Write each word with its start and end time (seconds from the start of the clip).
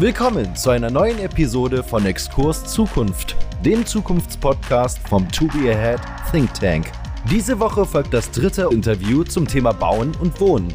Willkommen 0.00 0.56
zu 0.56 0.70
einer 0.70 0.88
neuen 0.88 1.18
Episode 1.18 1.82
von 1.82 2.06
Exkurs 2.06 2.64
Zukunft, 2.64 3.36
dem 3.62 3.84
Zukunftspodcast 3.84 4.98
vom 5.06 5.30
To 5.30 5.44
Be 5.48 5.70
Ahead 5.70 6.00
Think 6.32 6.54
Tank. 6.54 6.90
Diese 7.30 7.60
Woche 7.60 7.84
folgt 7.84 8.14
das 8.14 8.30
dritte 8.30 8.70
Interview 8.72 9.24
zum 9.24 9.46
Thema 9.46 9.72
Bauen 9.72 10.16
und 10.22 10.40
Wohnen. 10.40 10.72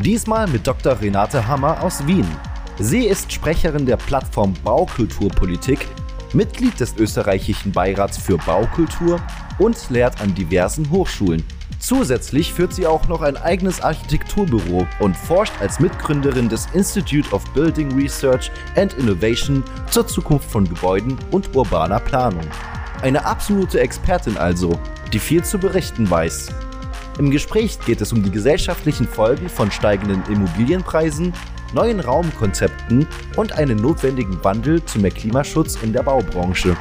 Diesmal 0.00 0.46
mit 0.46 0.64
Dr. 0.64 1.00
Renate 1.00 1.48
Hammer 1.48 1.82
aus 1.82 2.06
Wien. 2.06 2.24
Sie 2.78 3.04
ist 3.04 3.32
Sprecherin 3.32 3.84
der 3.84 3.96
Plattform 3.96 4.54
Baukulturpolitik, 4.62 5.88
Mitglied 6.32 6.78
des 6.78 6.96
österreichischen 6.98 7.72
Beirats 7.72 8.16
für 8.16 8.38
Baukultur 8.38 9.20
und 9.58 9.90
lehrt 9.90 10.20
an 10.20 10.36
diversen 10.36 10.88
Hochschulen. 10.88 11.42
Zusätzlich 11.88 12.52
führt 12.52 12.74
sie 12.74 12.86
auch 12.86 13.08
noch 13.08 13.22
ein 13.22 13.38
eigenes 13.38 13.80
Architekturbüro 13.80 14.86
und 15.00 15.16
forscht 15.16 15.54
als 15.58 15.80
Mitgründerin 15.80 16.50
des 16.50 16.66
Institute 16.74 17.34
of 17.34 17.42
Building 17.54 17.90
Research 17.98 18.50
and 18.76 18.92
Innovation 18.98 19.64
zur 19.90 20.06
Zukunft 20.06 20.50
von 20.50 20.68
Gebäuden 20.68 21.16
und 21.30 21.56
urbaner 21.56 21.98
Planung. 22.00 22.44
Eine 23.00 23.24
absolute 23.24 23.80
Expertin 23.80 24.36
also, 24.36 24.78
die 25.14 25.18
viel 25.18 25.42
zu 25.42 25.56
berichten 25.56 26.10
weiß. 26.10 26.50
Im 27.18 27.30
Gespräch 27.30 27.78
geht 27.80 28.02
es 28.02 28.12
um 28.12 28.22
die 28.22 28.32
gesellschaftlichen 28.32 29.08
Folgen 29.08 29.48
von 29.48 29.70
steigenden 29.70 30.22
Immobilienpreisen, 30.30 31.32
neuen 31.72 32.00
Raumkonzepten 32.00 33.06
und 33.36 33.52
einen 33.52 33.78
notwendigen 33.78 34.44
Wandel 34.44 34.84
zu 34.84 34.98
mehr 34.98 35.10
Klimaschutz 35.10 35.78
in 35.82 35.94
der 35.94 36.02
Baubranche. 36.02 36.76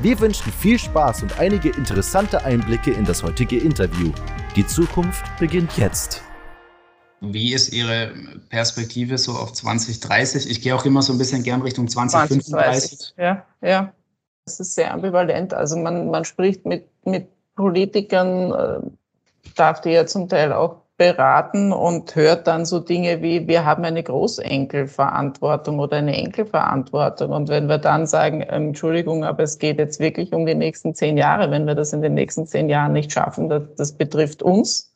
Wir 0.00 0.20
wünschen 0.20 0.52
viel 0.52 0.78
Spaß 0.78 1.24
und 1.24 1.40
einige 1.40 1.70
interessante 1.70 2.44
Einblicke 2.44 2.92
in 2.92 3.04
das 3.04 3.24
heutige 3.24 3.58
Interview. 3.58 4.12
Die 4.54 4.64
Zukunft 4.64 5.24
beginnt 5.40 5.76
jetzt. 5.76 6.22
Wie 7.20 7.52
ist 7.52 7.72
Ihre 7.72 8.12
Perspektive 8.48 9.18
so 9.18 9.32
auf 9.32 9.52
2030? 9.54 10.48
Ich 10.48 10.62
gehe 10.62 10.76
auch 10.76 10.84
immer 10.84 11.02
so 11.02 11.12
ein 11.12 11.18
bisschen 11.18 11.42
gern 11.42 11.62
Richtung 11.62 11.88
2035. 11.88 12.96
2030, 12.96 13.14
ja, 13.18 13.44
ja. 13.60 13.92
Das 14.44 14.60
ist 14.60 14.76
sehr 14.76 14.94
ambivalent. 14.94 15.52
Also 15.52 15.76
man, 15.76 16.10
man 16.10 16.24
spricht 16.24 16.64
mit, 16.64 16.86
mit 17.04 17.26
Politikern, 17.56 18.52
äh, 18.52 19.50
darf 19.56 19.80
die 19.80 19.90
ja 19.90 20.06
zum 20.06 20.28
Teil 20.28 20.52
auch 20.52 20.76
beraten 20.98 21.72
und 21.72 22.14
hört 22.16 22.48
dann 22.48 22.66
so 22.66 22.80
Dinge 22.80 23.22
wie, 23.22 23.46
wir 23.46 23.64
haben 23.64 23.84
eine 23.84 24.02
Großenkelverantwortung 24.02 25.78
oder 25.78 25.98
eine 25.98 26.16
Enkelverantwortung. 26.16 27.30
Und 27.30 27.48
wenn 27.48 27.68
wir 27.68 27.78
dann 27.78 28.06
sagen, 28.06 28.42
Entschuldigung, 28.42 29.24
aber 29.24 29.44
es 29.44 29.58
geht 29.58 29.78
jetzt 29.78 30.00
wirklich 30.00 30.32
um 30.32 30.44
die 30.44 30.56
nächsten 30.56 30.94
zehn 30.94 31.16
Jahre, 31.16 31.52
wenn 31.52 31.66
wir 31.66 31.76
das 31.76 31.92
in 31.92 32.02
den 32.02 32.14
nächsten 32.14 32.46
zehn 32.46 32.68
Jahren 32.68 32.92
nicht 32.92 33.12
schaffen, 33.12 33.48
das, 33.48 33.62
das 33.76 33.92
betrifft 33.92 34.42
uns 34.42 34.92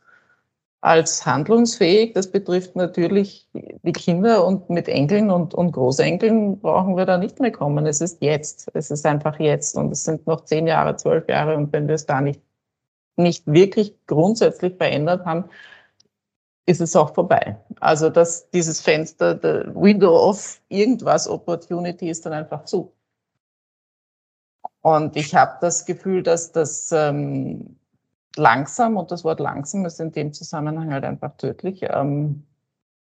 als 0.81 1.25
handlungsfähig, 1.25 2.15
das 2.15 2.33
betrifft 2.33 2.75
natürlich 2.75 3.49
die 3.55 3.93
Kinder 3.93 4.45
und 4.45 4.69
mit 4.71 4.89
Enkeln 4.89 5.31
und, 5.31 5.55
und 5.55 5.71
Großenkeln 5.71 6.59
brauchen 6.59 6.97
wir 6.97 7.07
da 7.07 7.17
nicht 7.17 7.39
mehr 7.39 7.53
kommen. 7.53 7.87
Es 7.87 8.01
ist 8.01 8.21
jetzt, 8.21 8.69
es 8.75 8.91
ist 8.91 9.07
einfach 9.07 9.39
jetzt 9.39 9.77
und 9.77 9.93
es 9.93 10.03
sind 10.03 10.27
noch 10.27 10.45
zehn 10.45 10.67
Jahre, 10.67 10.97
zwölf 10.97 11.29
Jahre 11.29 11.57
und 11.57 11.73
wenn 11.73 11.87
wir 11.87 11.95
es 11.95 12.07
da 12.07 12.21
nicht, 12.21 12.41
nicht 13.15 13.47
wirklich 13.47 13.95
grundsätzlich 14.09 14.75
verändert 14.77 15.25
haben, 15.25 15.45
ist 16.67 16.81
es 16.81 16.95
auch 16.97 17.15
vorbei. 17.15 17.57
Also 17.81 18.09
dass 18.11 18.49
dieses 18.51 18.81
Fenster, 18.81 19.35
the 19.35 19.75
Window 19.75 20.17
of 20.17 20.61
irgendwas 20.69 21.29
Opportunity 21.29 22.09
ist 22.09 22.25
dann 22.27 22.33
einfach 22.33 22.65
zu. 22.65 22.93
Und 24.83 25.17
ich 25.17 25.35
habe 25.35 25.59
das 25.61 25.87
Gefühl, 25.87 26.23
dass 26.23 26.53
das 26.53 26.91
ähm, 26.93 27.77
langsam, 28.37 28.97
und 28.97 29.11
das 29.11 29.25
Wort 29.25 29.41
langsam 29.41 29.85
ist 29.87 30.01
in 30.01 30.13
dem 30.13 30.33
Zusammenhang 30.33 30.93
halt 30.93 31.05
einfach 31.05 31.37
tödlich, 31.37 31.83
ähm, 31.89 32.45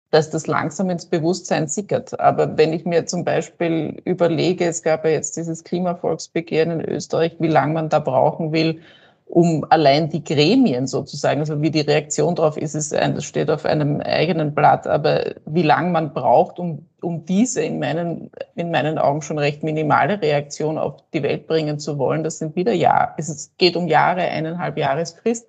dass 0.09 0.30
das 0.30 0.47
langsam 0.47 0.89
ins 0.89 1.05
Bewusstsein 1.05 1.67
sickert. 1.67 2.19
Aber 2.19 2.57
wenn 2.57 2.74
ich 2.74 2.85
mir 2.85 3.06
zum 3.06 3.25
Beispiel 3.25 4.01
überlege, 4.06 4.66
es 4.66 4.81
gab 4.81 5.03
ja 5.06 5.12
jetzt 5.12 5.35
dieses 5.38 5.63
Klimavolksbegehren 5.63 6.79
in 6.79 6.89
Österreich, 6.89 7.35
wie 7.39 7.47
lange 7.47 7.74
man 7.74 7.89
da 7.89 8.00
brauchen 8.00 8.51
will, 8.51 8.81
um 9.29 9.65
allein 9.69 10.09
die 10.09 10.23
Gremien 10.23 10.88
sozusagen, 10.88 11.41
also 11.41 11.61
wie 11.61 11.69
die 11.69 11.81
Reaktion 11.81 12.35
darauf 12.35 12.57
ist, 12.57 12.75
ist 12.75 12.93
ein, 12.93 13.15
das 13.15 13.25
steht 13.25 13.49
auf 13.49 13.65
einem 13.65 13.99
eigenen 14.01 14.55
Blatt, 14.55 14.88
aber 14.88 15.35
wie 15.45 15.63
lange 15.63 15.91
man 15.91 16.13
braucht, 16.13 16.59
um, 16.59 16.88
um 17.01 17.25
diese 17.25 17.61
in 17.61 17.79
meinen, 17.79 18.31
in 18.55 18.71
meinen 18.71 18.97
Augen 18.97 19.21
schon 19.21 19.38
recht 19.38 19.63
minimale 19.63 20.21
Reaktion 20.21 20.77
auf 20.77 21.03
die 21.13 21.23
Welt 21.23 21.47
bringen 21.47 21.77
zu 21.77 21.97
wollen, 21.97 22.23
das 22.23 22.39
sind 22.39 22.55
wieder 22.55 22.71
Jahre, 22.71 23.13
es 23.17 23.51
geht 23.57 23.75
um 23.75 23.88
Jahre, 23.88 24.21
eineinhalb 24.21 24.77
Jahresfrist. 24.77 25.47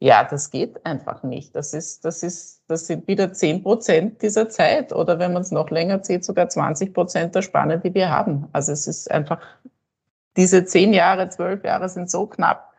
Ja, 0.00 0.24
das 0.24 0.50
geht 0.50 0.84
einfach 0.84 1.22
nicht. 1.22 1.54
Das 1.54 1.74
ist, 1.74 2.04
das 2.04 2.24
ist, 2.24 2.62
das 2.66 2.88
sind 2.88 3.06
wieder 3.06 3.32
zehn 3.32 3.62
Prozent 3.62 4.20
dieser 4.20 4.48
Zeit 4.48 4.92
oder 4.92 5.20
wenn 5.20 5.32
man 5.32 5.42
es 5.42 5.52
noch 5.52 5.70
länger 5.70 6.02
zieht, 6.02 6.24
sogar 6.24 6.48
20 6.48 6.92
Prozent 6.92 7.36
der 7.36 7.42
Spanne, 7.42 7.78
die 7.78 7.94
wir 7.94 8.10
haben. 8.10 8.48
Also 8.52 8.72
es 8.72 8.88
ist 8.88 9.08
einfach, 9.08 9.38
diese 10.36 10.64
zehn 10.64 10.92
Jahre, 10.92 11.28
zwölf 11.28 11.64
Jahre 11.64 11.88
sind 11.88 12.10
so 12.10 12.26
knapp, 12.26 12.71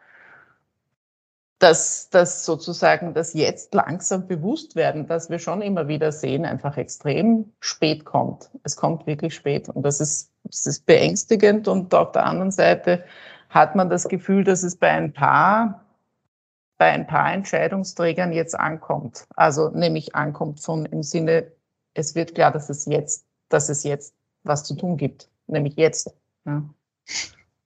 dass 1.64 2.10
das 2.10 2.44
sozusagen 2.44 3.14
das 3.14 3.34
jetzt 3.34 3.74
langsam 3.74 4.28
bewusst 4.28 4.76
werden, 4.76 5.08
dass 5.08 5.30
wir 5.30 5.40
schon 5.40 5.62
immer 5.62 5.88
wieder 5.88 6.12
sehen, 6.12 6.44
einfach 6.44 6.76
extrem 6.76 7.54
spät 7.62 8.04
kommt. 8.04 8.52
Es 8.64 8.76
kommt 8.76 9.08
wirklich 9.08 9.34
spät 9.34 9.70
und 9.70 9.84
das 9.84 10.02
ist, 10.02 10.34
das 10.44 10.66
ist 10.66 10.86
beängstigend 10.86 11.70
und 11.70 11.96
auf 11.96 12.12
der 12.12 12.26
anderen 12.26 12.52
Seite 12.52 13.06
hat 13.48 13.78
man 13.78 13.90
das 13.90 14.10
Gefühl, 14.10 14.44
dass 14.44 14.64
es 14.64 14.76
bei 14.76 14.90
ein 14.90 15.14
paar, 15.14 15.86
bei 16.78 16.92
ein 16.92 17.08
paar 17.08 17.32
Entscheidungsträgern 17.32 18.34
jetzt 18.34 18.60
ankommt. 18.60 19.26
Also 19.38 19.70
nämlich 19.70 20.16
ankommt 20.16 20.60
von 20.60 20.86
im 20.86 21.02
Sinne, 21.02 21.50
es 21.94 22.14
wird 22.14 22.36
klar, 22.36 22.52
dass 22.52 22.70
es 22.70 22.86
jetzt, 22.88 23.26
dass 23.48 23.70
es 23.70 23.86
jetzt 23.86 24.14
was 24.44 24.66
zu 24.66 24.76
tun 24.76 24.98
gibt, 24.98 25.30
nämlich 25.48 25.78
jetzt. 25.78 26.14
Ja. 26.46 26.62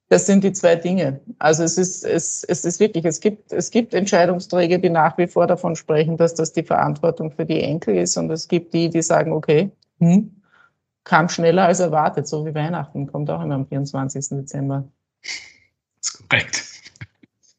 Das 0.09 0.25
sind 0.25 0.43
die 0.43 0.53
zwei 0.53 0.75
Dinge. 0.75 1.19
Also 1.37 1.63
es 1.63 1.77
ist, 1.77 2.05
es, 2.05 2.43
es 2.43 2.63
ist 2.63 2.79
wirklich, 2.79 3.03
es 3.03 3.19
gibt, 3.19 3.51
es 3.51 3.71
gibt 3.71 3.93
Entscheidungsträger, 3.93 4.77
die 4.77 4.89
nach 4.89 5.17
wie 5.17 5.27
vor 5.27 5.47
davon 5.47 5.75
sprechen, 5.75 6.15
dass 6.15 6.33
das 6.33 6.53
die 6.53 6.63
Verantwortung 6.63 7.31
für 7.31 7.45
die 7.45 7.61
Enkel 7.61 7.97
ist. 7.97 8.15
Und 8.15 8.31
es 8.31 8.47
gibt 8.47 8.73
die, 8.73 8.89
die 8.89 9.01
sagen, 9.01 9.33
okay, 9.33 9.69
hm, 9.99 10.31
kam 11.03 11.27
schneller 11.27 11.65
als 11.65 11.81
erwartet, 11.81 12.27
so 12.27 12.45
wie 12.45 12.55
Weihnachten, 12.55 13.07
kommt 13.07 13.29
auch 13.29 13.41
immer 13.41 13.55
am 13.55 13.67
24. 13.67 14.29
Dezember. 14.29 14.87
Das 15.21 16.13
ist 16.13 16.29
korrekt. 16.29 16.63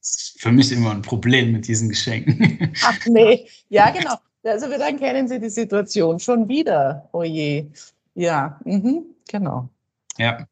Das 0.00 0.10
ist 0.10 0.40
für 0.40 0.50
mich 0.50 0.72
immer 0.72 0.92
ein 0.92 1.02
Problem 1.02 1.52
mit 1.52 1.66
diesen 1.68 1.90
Geschenken. 1.90 2.72
Ach 2.84 3.06
nee, 3.06 3.46
ja 3.68 3.90
genau. 3.90 4.14
Also 4.44 4.68
dann 4.70 4.98
kennen 4.98 5.28
Sie 5.28 5.38
die 5.38 5.50
Situation 5.50 6.18
schon 6.18 6.48
wieder. 6.48 7.08
Oh 7.12 7.24
je. 7.24 7.66
Ja, 8.14 8.58
mhm, 8.64 9.04
genau. 9.28 9.68
Ja. 10.16 10.46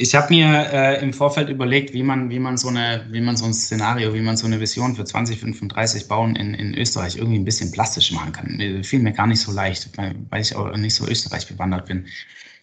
Ich 0.00 0.14
habe 0.14 0.32
mir 0.32 0.46
äh, 0.72 1.02
im 1.02 1.12
Vorfeld 1.12 1.48
überlegt, 1.48 1.92
wie 1.92 2.04
man, 2.04 2.30
wie 2.30 2.38
man 2.38 2.56
so 2.56 2.68
eine, 2.68 3.04
wie 3.10 3.20
man 3.20 3.36
so 3.36 3.46
ein 3.46 3.52
Szenario, 3.52 4.14
wie 4.14 4.20
man 4.20 4.36
so 4.36 4.46
eine 4.46 4.60
Vision 4.60 4.94
für 4.94 5.02
2035 5.02 6.06
bauen 6.06 6.36
in, 6.36 6.54
in 6.54 6.72
Österreich 6.78 7.16
irgendwie 7.16 7.36
ein 7.36 7.44
bisschen 7.44 7.72
plastisch 7.72 8.12
machen 8.12 8.30
kann. 8.30 8.84
Fiel 8.84 9.00
mir 9.00 9.10
gar 9.10 9.26
nicht 9.26 9.40
so 9.40 9.50
leicht, 9.50 9.90
weil, 9.98 10.14
weil 10.30 10.40
ich 10.40 10.54
auch 10.54 10.76
nicht 10.76 10.94
so 10.94 11.04
Österreich 11.04 11.48
bewandert 11.48 11.86
bin. 11.86 12.06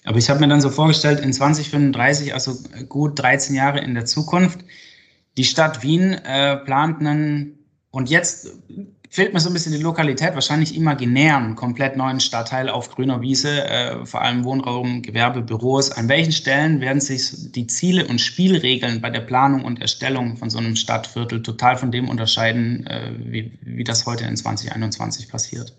Aber 0.06 0.18
ich 0.18 0.30
habe 0.30 0.40
mir 0.40 0.48
dann 0.48 0.62
so 0.62 0.70
vorgestellt, 0.70 1.20
in 1.20 1.34
2035, 1.34 2.34
also 2.34 2.58
gut 2.88 3.20
13 3.20 3.54
Jahre 3.54 3.82
in 3.82 3.96
der 3.96 4.06
Zukunft, 4.06 4.60
die 5.36 5.44
Stadt 5.44 5.84
Wien 5.84 6.14
äh, 6.14 6.56
plant 6.56 7.02
einen, 7.02 7.60
und 7.92 8.10
jetzt 8.10 8.48
fehlt 9.16 9.34
mir 9.34 9.40
so 9.40 9.50
ein 9.50 9.54
bisschen 9.54 9.72
die 9.72 9.82
Lokalität, 9.82 10.34
wahrscheinlich 10.34 10.76
imaginär 10.76 11.38
einen 11.38 11.56
komplett 11.56 11.96
neuen 11.96 12.20
Stadtteil 12.20 12.68
auf 12.68 12.90
grüner 12.90 13.22
Wiese, 13.22 13.64
äh, 13.66 14.06
vor 14.06 14.22
allem 14.22 14.44
Wohnraum, 14.44 15.02
Gewerbe, 15.02 15.42
Büros. 15.42 15.90
An 15.90 16.10
welchen 16.10 16.34
Stellen 16.34 16.82
werden 16.82 17.00
sich 17.00 17.54
die 17.54 17.66
Ziele 17.66 18.06
und 18.08 18.20
Spielregeln 18.20 19.00
bei 19.00 19.10
der 19.10 19.22
Planung 19.22 19.64
und 19.64 19.82
Erstellung 19.82 20.36
von 20.36 20.50
so 20.50 20.58
einem 20.58 20.76
Stadtviertel 20.76 21.42
total 21.42 21.78
von 21.78 21.92
dem 21.92 22.10
unterscheiden, 22.10 22.86
äh, 22.88 23.14
wie, 23.18 23.58
wie 23.62 23.86
das 23.86 24.06
heute 24.06 24.26
in 24.26 24.36
2021 24.36 25.30
passiert? 25.30 25.74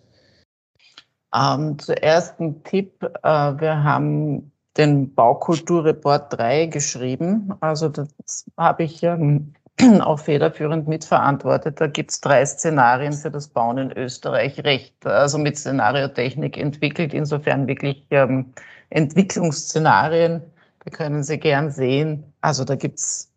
Ähm, 1.35 1.79
zuerst 1.79 2.41
ein 2.41 2.65
Tipp. 2.65 3.03
Äh, 3.03 3.29
wir 3.29 3.85
haben 3.85 4.50
den 4.79 5.15
Baukulturreport 5.15 6.33
3 6.38 6.67
geschrieben. 6.67 7.53
Also 7.61 7.91
das 7.91 8.09
habe 8.56 8.85
ich 8.85 9.03
ähm, 9.03 9.53
auch 10.00 10.19
federführend 10.19 10.88
mitverantwortet. 10.88 11.81
Da 11.81 11.87
gibt 11.87 12.11
es 12.11 12.20
drei 12.20 12.44
Szenarien 12.44 13.12
für 13.12 13.31
das 13.31 13.49
Bauen 13.49 13.78
in 13.78 13.93
Österreich 13.93 14.64
recht, 14.64 15.05
also 15.05 15.38
mit 15.38 15.58
Szenariotechnik 15.58 16.56
entwickelt, 16.56 17.12
insofern 17.12 17.67
wirklich 17.67 18.06
ähm, 18.11 18.52
Entwicklungsszenarien. 18.90 20.43
Da 20.84 20.90
können 20.90 21.23
Sie 21.23 21.38
gern 21.38 21.70
sehen. 21.70 22.32
Also 22.40 22.64
da 22.64 22.76
gibt 22.76 22.99
es 22.99 23.32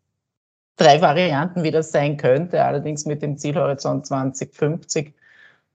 drei 0.77 1.01
Varianten, 1.01 1.63
wie 1.63 1.71
das 1.71 1.91
sein 1.91 2.17
könnte, 2.17 2.63
allerdings 2.63 3.05
mit 3.05 3.21
dem 3.21 3.37
Zielhorizont 3.37 4.05
2050, 4.07 5.13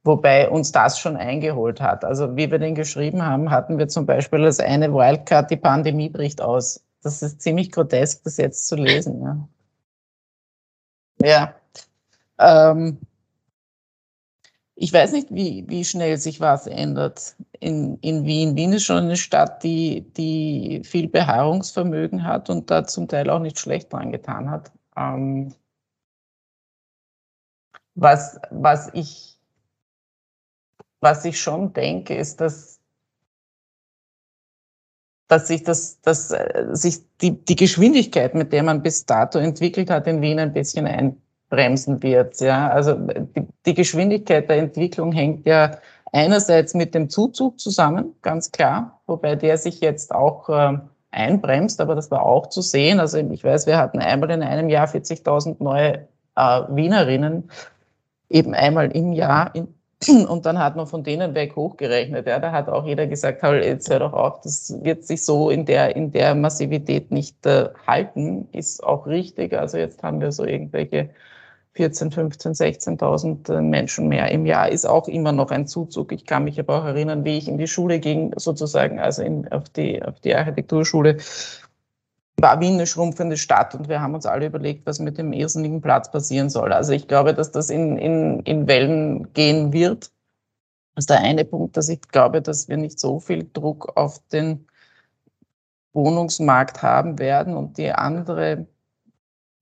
wobei 0.03 0.49
uns 0.49 0.73
das 0.73 0.99
schon 0.99 1.17
eingeholt 1.17 1.81
hat. 1.81 2.05
Also 2.05 2.37
wie 2.37 2.51
wir 2.51 2.59
den 2.59 2.75
geschrieben 2.75 3.25
haben, 3.25 3.51
hatten 3.51 3.79
wir 3.79 3.89
zum 3.89 4.07
Beispiel 4.07 4.45
als 4.45 4.61
eine 4.61 4.93
Wildcard, 4.95 5.51
die 5.51 5.57
Pandemie 5.57 6.09
bricht 6.09 6.41
aus. 6.41 6.83
Das 7.03 7.23
ist 7.23 7.43
ziemlich 7.43 7.71
grotesk, 7.71 8.25
das 8.25 8.39
jetzt 8.39 8.67
zu 8.67 8.77
lesen. 8.77 9.23
Ja. 9.23 9.49
Ja. 11.23 11.55
Ähm, 12.39 12.99
ich 14.77 14.93
weiß 14.93 15.13
nicht, 15.13 15.29
wie, 15.31 15.65
wie 15.69 15.85
schnell 15.85 16.17
sich 16.17 16.41
was 16.41 16.67
ändert 16.67 17.37
in, 17.61 17.99
in 18.01 18.25
Wien. 18.25 18.57
Wien 18.57 18.73
ist 18.73 18.85
schon 18.85 19.05
eine 19.05 19.17
Stadt, 19.17 19.63
die, 19.63 20.03
die 20.17 20.83
viel 20.85 21.09
Beharrungsvermögen 21.09 22.25
hat 22.25 22.51
und 22.51 22.71
da 22.71 22.85
zum 22.85 23.07
Teil 23.09 23.31
auch 23.31 23.39
nicht 23.39 23.59
schlecht 23.59 23.93
dran 23.93 24.11
getan 24.11 24.51
hat. 24.51 24.73
Ähm, 24.97 25.55
was, 27.95 28.41
was, 28.51 28.91
ich, 28.95 29.39
was 31.01 31.25
ich 31.25 31.41
schon 31.41 31.73
denke, 31.73 32.17
ist, 32.17 32.41
dass, 32.41 32.81
dass 35.35 35.49
sich, 35.49 35.65
das, 35.65 36.01
dass 36.01 36.31
äh, 36.31 36.67
sich 36.73 37.01
die, 37.21 37.33
die 37.33 37.57
Geschwindigkeit, 37.57 38.35
mit 38.37 38.53
der 38.53 38.63
man 38.63 38.83
bis 38.83 39.05
dato 39.05 39.41
entwickelt 39.41 39.91
hat, 39.91 40.07
in 40.07 40.23
Wien 40.23 40.39
ein 40.39 40.53
bisschen 40.53 40.87
ein, 40.87 41.17
bremsen 41.51 42.03
wird. 42.03 42.41
Ja, 42.41 42.69
also 42.69 42.95
die, 42.95 43.47
die 43.67 43.75
Geschwindigkeit 43.75 44.49
der 44.49 44.59
Entwicklung 44.59 45.11
hängt 45.13 45.45
ja 45.45 45.73
einerseits 46.13 46.75
mit 46.75 46.95
dem 46.95 47.11
Zuzug 47.11 47.59
zusammen, 47.59 48.15
ganz 48.23 48.53
klar, 48.53 49.01
wobei 49.07 49.35
der 49.35 49.59
sich 49.59 49.81
jetzt 49.81 50.15
auch 50.15 50.49
äh, 50.49 50.79
einbremst, 51.11 51.81
aber 51.81 51.97
das 51.97 52.13
war 52.13 52.23
auch 52.25 52.49
zu 52.49 52.63
sehen. 52.63 53.01
Also 53.01 53.19
ich 53.19 53.43
weiß, 53.43 53.67
wir 53.67 53.77
hatten 53.77 53.99
einmal 53.99 54.31
in 54.31 54.43
einem 54.43 54.69
Jahr 54.69 54.87
40.000 54.87 55.57
neue 55.59 56.09
äh, 56.37 56.61
Wienerinnen, 56.69 57.51
eben 58.31 58.55
einmal 58.55 58.93
im 58.93 59.13
Jahr. 59.13 59.53
In, 59.55 59.75
und 60.29 60.47
dann 60.47 60.59
hat 60.59 60.77
man 60.77 60.87
von 60.87 61.05
denen 61.05 61.35
weg 61.35 61.57
hochgerechnet. 61.57 62.27
Ja, 62.27 62.39
da 62.39 62.53
hat 62.53 62.69
auch 62.69 62.85
jeder 62.85 63.07
gesagt, 63.07 63.43
jetzt 63.43 63.91
hör 63.91 64.01
doch 64.01 64.13
auf, 64.13 64.41
das 64.41 64.75
wird 64.83 65.05
sich 65.05 65.25
so 65.25 65.51
in 65.51 65.67
der, 65.67 65.97
in 65.97 66.11
der 66.11 66.35
Massivität 66.35 67.11
nicht 67.11 67.45
äh, 67.47 67.69
halten. 67.87 68.49
Ist 68.53 68.83
auch 68.83 69.07
richtig. 69.07 69.53
Also 69.53 69.79
jetzt 69.79 70.03
haben 70.03 70.21
wir 70.21 70.33
so 70.33 70.45
irgendwelche 70.45 71.11
14, 71.75 72.13
15, 72.13 72.53
16.000 72.53 73.61
Menschen 73.61 74.09
mehr 74.09 74.31
im 74.31 74.47
Jahr 74.47 74.69
ist 74.69 74.87
auch 74.87 75.09
immer 75.09 75.33
noch 75.33 75.51
ein 75.51 75.67
Zuzug. 75.67 76.13
Ich 76.13 76.25
kann 76.25 76.45
mich 76.45 76.61
aber 76.61 76.79
auch 76.81 76.85
erinnern, 76.85 77.25
wie 77.25 77.37
ich 77.37 77.49
in 77.49 77.59
die 77.59 77.67
Schule 77.67 77.99
ging, 77.99 78.33
sozusagen, 78.37 79.01
also 79.01 79.23
in, 79.23 79.51
auf, 79.51 79.69
die, 79.71 80.01
auf 80.03 80.21
die 80.21 80.37
Architekturschule, 80.37 81.17
war 82.41 82.61
Wien 82.61 82.75
eine 82.75 82.87
schrumpfende 82.87 83.37
Stadt 83.37 83.75
und 83.75 83.89
wir 83.89 84.01
haben 84.01 84.15
uns 84.15 84.27
alle 84.27 84.47
überlegt, 84.47 84.87
was 84.87 84.99
mit 84.99 85.19
dem 85.19 85.33
irrsinnigen 85.33 85.81
Platz 85.81 86.11
passieren 86.11 86.51
soll. 86.51 86.73
Also 86.73 86.93
ich 86.93 87.09
glaube, 87.09 87.35
dass 87.35 87.51
das 87.51 87.71
in, 87.71 87.97
in, 87.97 88.41
in 88.41 88.67
Wellen 88.67 89.33
gehen 89.33 89.73
wird. 89.73 90.11
Das 90.95 91.03
ist 91.03 91.11
der 91.11 91.21
eine 91.21 91.45
Punkt, 91.45 91.77
dass 91.77 91.89
ich 91.89 92.03
glaube, 92.03 92.43
dass 92.43 92.69
wir 92.69 92.77
nicht 92.77 92.99
so 93.01 93.21
viel 93.21 93.49
Druck 93.53 93.97
auf 93.97 94.21
den 94.33 94.67
Wohnungsmarkt 95.93 96.83
haben 96.83 97.19
werden. 97.19 97.57
Und 97.57 97.79
die 97.79 97.93
andere 97.93 98.67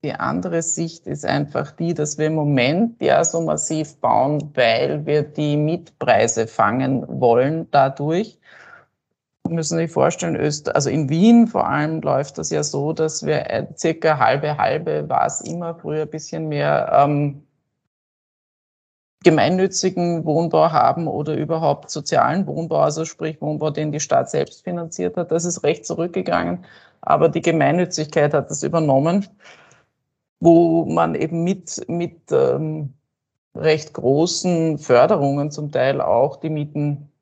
die 0.03 0.13
andere 0.13 0.61
Sicht 0.61 1.07
ist 1.07 1.25
einfach 1.25 1.71
die, 1.71 1.93
dass 1.93 2.17
wir 2.17 2.27
im 2.27 2.35
Moment 2.35 3.01
ja 3.01 3.23
so 3.23 3.39
massiv 3.39 3.95
bauen, 4.01 4.51
weil 4.53 5.05
wir 5.05 5.23
die 5.23 5.55
Mietpreise 5.55 6.45
fangen 6.45 7.05
wollen 7.07 7.71
dadurch. 7.71 8.37
Müssen 9.49 9.77
sich 9.77 9.91
vorstellen, 9.91 10.35
Öst 10.35 10.73
also 10.73 10.89
in 10.89 11.09
Wien 11.09 11.47
vor 11.47 11.67
allem 11.67 12.01
läuft 12.01 12.37
das 12.37 12.49
ja 12.49 12.63
so, 12.63 12.93
dass 12.93 13.25
wir 13.25 13.49
äh, 13.49 13.67
circa 13.77 14.17
halbe 14.17 14.57
halbe 14.57 15.09
war 15.09 15.25
es 15.25 15.41
immer 15.41 15.75
früher 15.75 16.03
ein 16.03 16.09
bisschen 16.09 16.47
mehr 16.47 16.91
ähm, 16.93 17.45
gemeinnützigen 19.23 20.25
Wohnbau 20.25 20.71
haben 20.71 21.07
oder 21.07 21.35
überhaupt 21.35 21.89
sozialen 21.89 22.47
Wohnbau, 22.47 22.79
also 22.79 23.05
sprich 23.05 23.41
Wohnbau, 23.41 23.69
den 23.69 23.91
die 23.91 23.99
Stadt 23.99 24.29
selbst 24.29 24.63
finanziert 24.63 25.17
hat. 25.17 25.31
Das 25.31 25.45
ist 25.45 25.63
recht 25.63 25.85
zurückgegangen, 25.85 26.65
aber 27.01 27.29
die 27.29 27.41
Gemeinnützigkeit 27.41 28.33
hat 28.33 28.49
das 28.49 28.63
übernommen 28.63 29.27
wo 30.43 30.85
man 30.85 31.15
eben 31.15 31.43
mit, 31.43 31.85
mit 31.87 32.31
ähm, 32.31 32.95
recht 33.55 33.93
großen 33.93 34.77
Förderungen 34.77 35.51
zum 35.51 35.71
Teil 35.71 36.01
auch 36.01 36.35
die 36.35 36.49
Mieten 36.49 37.12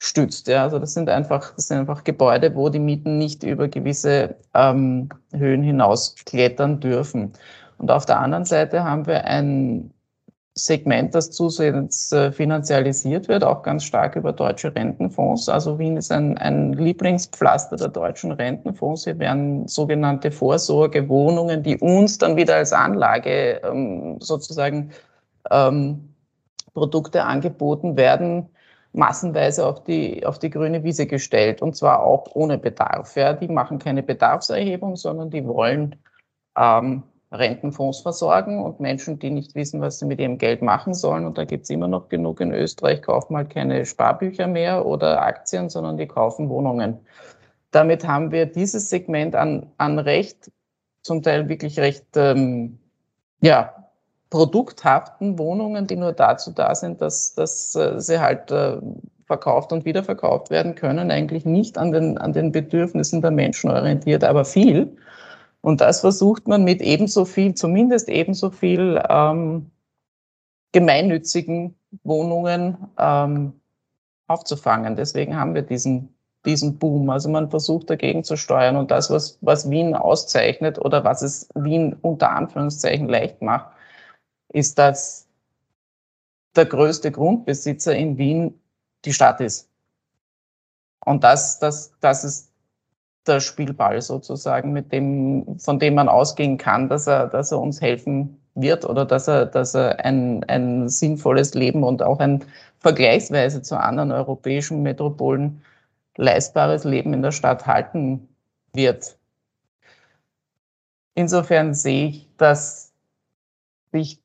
stützt. 0.00 0.48
Ja. 0.48 0.64
Also 0.64 0.78
das 0.78 0.94
sind 0.94 1.08
einfach, 1.08 1.54
das 1.54 1.68
sind 1.68 1.78
einfach 1.78 2.02
Gebäude, 2.02 2.54
wo 2.56 2.68
die 2.68 2.78
Mieten 2.80 3.18
nicht 3.18 3.44
über 3.44 3.68
gewisse 3.68 4.34
ähm, 4.54 5.10
Höhen 5.32 5.62
hinaus 5.62 6.16
klettern 6.24 6.80
dürfen. 6.80 7.32
Und 7.78 7.90
auf 7.90 8.06
der 8.06 8.18
anderen 8.18 8.44
Seite 8.44 8.82
haben 8.82 9.06
wir 9.06 9.24
ein 9.24 9.92
Segment, 10.54 11.14
das 11.14 11.30
zusehends 11.30 12.12
äh, 12.12 12.32
finanzialisiert 12.32 13.28
wird, 13.28 13.44
auch 13.44 13.62
ganz 13.62 13.84
stark 13.84 14.16
über 14.16 14.32
deutsche 14.32 14.74
Rentenfonds. 14.74 15.48
Also 15.48 15.78
Wien 15.78 15.96
ist 15.96 16.10
ein, 16.10 16.36
ein 16.38 16.72
Lieblingspflaster 16.72 17.76
der 17.76 17.88
deutschen 17.88 18.32
Rentenfonds. 18.32 19.04
Hier 19.04 19.18
werden 19.18 19.68
sogenannte 19.68 20.30
Vorsorgewohnungen, 20.30 21.62
die 21.62 21.78
uns 21.78 22.18
dann 22.18 22.36
wieder 22.36 22.56
als 22.56 22.72
Anlage 22.72 23.60
ähm, 23.64 24.16
sozusagen 24.20 24.90
ähm, 25.50 26.14
Produkte 26.74 27.24
angeboten 27.24 27.96
werden, 27.96 28.48
massenweise 28.92 29.66
auf 29.66 29.84
die, 29.84 30.26
auf 30.26 30.38
die 30.38 30.50
grüne 30.50 30.82
Wiese 30.82 31.06
gestellt 31.06 31.62
und 31.62 31.76
zwar 31.76 32.02
auch 32.02 32.26
ohne 32.34 32.58
Bedarf. 32.58 33.16
Ja. 33.16 33.32
Die 33.32 33.48
machen 33.48 33.78
keine 33.78 34.02
Bedarfserhebung, 34.02 34.96
sondern 34.96 35.30
die 35.30 35.46
wollen 35.46 35.96
ähm, 36.58 37.04
Rentenfonds 37.32 38.00
versorgen 38.00 38.62
und 38.62 38.80
Menschen, 38.80 39.18
die 39.18 39.30
nicht 39.30 39.54
wissen, 39.54 39.80
was 39.80 40.00
sie 40.00 40.06
mit 40.06 40.18
ihrem 40.20 40.38
Geld 40.38 40.62
machen 40.62 40.94
sollen. 40.94 41.24
Und 41.24 41.38
da 41.38 41.44
gibt 41.44 41.64
es 41.64 41.70
immer 41.70 41.86
noch 41.86 42.08
genug 42.08 42.40
in 42.40 42.52
Österreich, 42.52 43.02
kaufen 43.02 43.36
halt 43.36 43.50
keine 43.50 43.86
Sparbücher 43.86 44.48
mehr 44.48 44.84
oder 44.84 45.22
Aktien, 45.22 45.70
sondern 45.70 45.96
die 45.96 46.08
kaufen 46.08 46.48
Wohnungen. 46.48 46.98
Damit 47.70 48.06
haben 48.06 48.32
wir 48.32 48.46
dieses 48.46 48.90
Segment 48.90 49.36
an, 49.36 49.70
an 49.78 50.00
recht, 50.00 50.50
zum 51.02 51.22
Teil 51.22 51.48
wirklich 51.48 51.78
recht, 51.78 52.04
ähm, 52.16 52.80
ja, 53.40 53.79
produkthaften 54.30 55.38
Wohnungen, 55.38 55.86
die 55.86 55.96
nur 55.96 56.12
dazu 56.12 56.52
da 56.52 56.74
sind, 56.74 57.00
dass, 57.00 57.34
dass 57.34 57.74
äh, 57.74 58.00
sie 58.00 58.20
halt 58.20 58.50
äh, 58.50 58.78
verkauft 59.26 59.72
und 59.72 59.84
wiederverkauft 59.84 60.50
werden 60.50 60.74
können, 60.74 61.10
eigentlich 61.10 61.44
nicht 61.44 61.78
an 61.78 61.92
den, 61.92 62.18
an 62.18 62.32
den 62.32 62.52
Bedürfnissen 62.52 63.20
der 63.20 63.30
Menschen 63.30 63.70
orientiert, 63.70 64.24
aber 64.24 64.44
viel. 64.44 64.96
Und 65.60 65.80
das 65.80 66.00
versucht 66.00 66.48
man 66.48 66.64
mit 66.64 66.80
ebenso 66.80 67.24
viel, 67.24 67.54
zumindest 67.54 68.08
ebenso 68.08 68.50
viel 68.50 69.00
ähm, 69.08 69.70
gemeinnützigen 70.72 71.74
Wohnungen 72.02 72.78
ähm, 72.98 73.52
aufzufangen. 74.26 74.96
Deswegen 74.96 75.36
haben 75.36 75.54
wir 75.54 75.62
diesen, 75.62 76.14
diesen 76.46 76.78
Boom. 76.78 77.10
Also 77.10 77.28
man 77.28 77.50
versucht 77.50 77.90
dagegen 77.90 78.24
zu 78.24 78.36
steuern. 78.36 78.76
Und 78.76 78.90
das, 78.90 79.10
was, 79.10 79.38
was 79.42 79.68
Wien 79.68 79.94
auszeichnet 79.94 80.78
oder 80.78 81.04
was 81.04 81.22
es 81.22 81.48
Wien 81.54 81.96
unter 82.00 82.30
Anführungszeichen 82.30 83.08
leicht 83.08 83.42
macht, 83.42 83.66
ist, 84.52 84.78
dass 84.78 85.26
der 86.56 86.66
größte 86.66 87.10
Grundbesitzer 87.10 87.94
in 87.94 88.18
Wien 88.18 88.60
die 89.04 89.12
Stadt 89.12 89.40
ist. 89.40 89.68
Und 91.04 91.24
das, 91.24 91.58
das, 91.58 91.92
das 92.00 92.24
ist 92.24 92.50
der 93.26 93.40
Spielball 93.40 94.00
sozusagen, 94.02 94.72
mit 94.72 94.92
dem, 94.92 95.58
von 95.58 95.78
dem 95.78 95.94
man 95.94 96.08
ausgehen 96.08 96.58
kann, 96.58 96.88
dass 96.88 97.06
er, 97.06 97.28
dass 97.28 97.52
er 97.52 97.60
uns 97.60 97.80
helfen 97.80 98.40
wird 98.54 98.84
oder 98.84 99.04
dass 99.04 99.28
er, 99.28 99.46
dass 99.46 99.74
er 99.74 100.04
ein, 100.04 100.44
ein 100.44 100.88
sinnvolles 100.88 101.54
Leben 101.54 101.84
und 101.84 102.02
auch 102.02 102.18
ein 102.18 102.44
vergleichsweise 102.78 103.62
zu 103.62 103.78
anderen 103.78 104.12
europäischen 104.12 104.82
Metropolen 104.82 105.62
leistbares 106.16 106.84
Leben 106.84 107.14
in 107.14 107.22
der 107.22 107.32
Stadt 107.32 107.66
halten 107.66 108.28
wird. 108.72 109.16
Insofern 111.14 111.74
sehe 111.74 112.08
ich, 112.08 112.28
dass 112.36 112.92
sich 113.92 114.20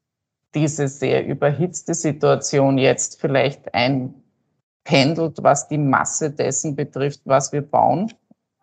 diese 0.56 0.88
sehr 0.88 1.26
überhitzte 1.26 1.94
Situation 1.94 2.78
jetzt 2.78 3.20
vielleicht 3.20 3.74
einpendelt, 3.74 5.44
was 5.44 5.68
die 5.68 5.78
Masse 5.78 6.32
dessen 6.32 6.76
betrifft, 6.76 7.22
was 7.26 7.52
wir 7.52 7.62
bauen. 7.62 8.14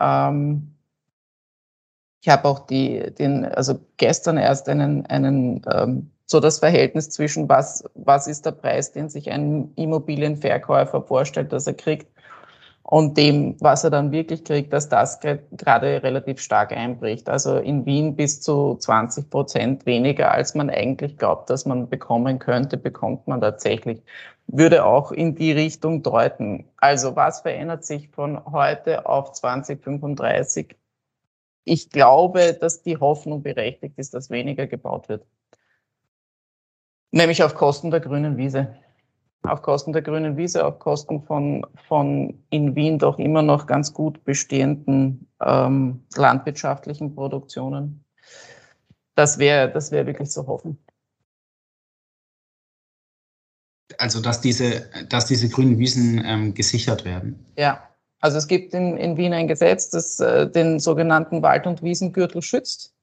Ähm, 0.00 0.74
ich 2.22 2.28
habe 2.28 2.48
auch 2.48 2.66
die, 2.66 3.12
den, 3.14 3.44
also 3.44 3.78
gestern 3.96 4.38
erst 4.38 4.68
einen, 4.68 5.06
einen 5.06 5.62
ähm, 5.72 6.10
so 6.26 6.40
das 6.40 6.60
Verhältnis 6.60 7.10
zwischen 7.10 7.48
was, 7.48 7.84
was 7.94 8.26
ist 8.26 8.46
der 8.46 8.52
Preis, 8.52 8.92
den 8.92 9.08
sich 9.08 9.30
ein 9.30 9.72
Immobilienverkäufer 9.76 11.02
vorstellt, 11.02 11.52
dass 11.52 11.66
er 11.66 11.74
kriegt, 11.74 12.06
und 12.82 13.16
dem, 13.16 13.56
was 13.60 13.84
er 13.84 13.90
dann 13.90 14.10
wirklich 14.12 14.44
kriegt, 14.44 14.72
dass 14.72 14.88
das 14.88 15.20
gerade 15.20 16.02
relativ 16.02 16.40
stark 16.40 16.72
einbricht. 16.72 17.28
Also 17.28 17.56
in 17.58 17.86
Wien 17.86 18.16
bis 18.16 18.40
zu 18.40 18.76
20 18.76 19.30
Prozent 19.30 19.86
weniger, 19.86 20.32
als 20.32 20.54
man 20.54 20.68
eigentlich 20.68 21.16
glaubt, 21.16 21.48
dass 21.48 21.64
man 21.64 21.88
bekommen 21.88 22.38
könnte, 22.38 22.76
bekommt 22.76 23.28
man 23.28 23.40
tatsächlich. 23.40 24.02
Würde 24.48 24.84
auch 24.84 25.12
in 25.12 25.36
die 25.36 25.52
Richtung 25.52 26.02
deuten. 26.02 26.64
Also 26.76 27.14
was 27.14 27.40
verändert 27.42 27.84
sich 27.84 28.08
von 28.08 28.44
heute 28.46 29.06
auf 29.06 29.32
2035? 29.32 30.76
Ich 31.64 31.90
glaube, 31.90 32.54
dass 32.60 32.82
die 32.82 32.96
Hoffnung 32.96 33.42
berechtigt 33.42 33.96
ist, 33.96 34.14
dass 34.14 34.30
weniger 34.30 34.66
gebaut 34.66 35.08
wird. 35.08 35.24
Nämlich 37.12 37.44
auf 37.44 37.54
Kosten 37.54 37.92
der 37.92 38.00
grünen 38.00 38.36
Wiese 38.36 38.74
auf 39.42 39.62
Kosten 39.62 39.92
der 39.92 40.02
grünen 40.02 40.36
Wiese, 40.36 40.64
auf 40.64 40.78
Kosten 40.78 41.22
von, 41.22 41.66
von 41.88 42.42
in 42.50 42.74
Wien 42.74 42.98
doch 42.98 43.18
immer 43.18 43.42
noch 43.42 43.66
ganz 43.66 43.92
gut 43.92 44.22
bestehenden 44.24 45.26
ähm, 45.40 46.04
landwirtschaftlichen 46.16 47.14
Produktionen. 47.14 48.04
Das 49.14 49.38
wäre 49.38 49.70
das 49.70 49.90
wäre 49.90 50.06
wirklich 50.06 50.30
zu 50.30 50.46
hoffen. 50.46 50.78
also 53.98 54.20
dass 54.20 54.40
diese, 54.40 54.88
dass 55.08 55.26
diese 55.26 55.48
grünen 55.48 55.78
Wiesen 55.78 56.22
ähm, 56.24 56.54
gesichert 56.54 57.04
werden. 57.04 57.44
Ja, 57.56 57.88
also 58.20 58.38
es 58.38 58.46
gibt 58.46 58.74
in, 58.74 58.96
in 58.96 59.16
Wien 59.16 59.32
ein 59.32 59.48
Gesetz, 59.48 59.90
das 59.90 60.20
äh, 60.20 60.48
den 60.48 60.78
sogenannten 60.80 61.42
Wald- 61.42 61.66
und 61.66 61.82
Wiesengürtel 61.82 62.42
schützt. 62.42 62.94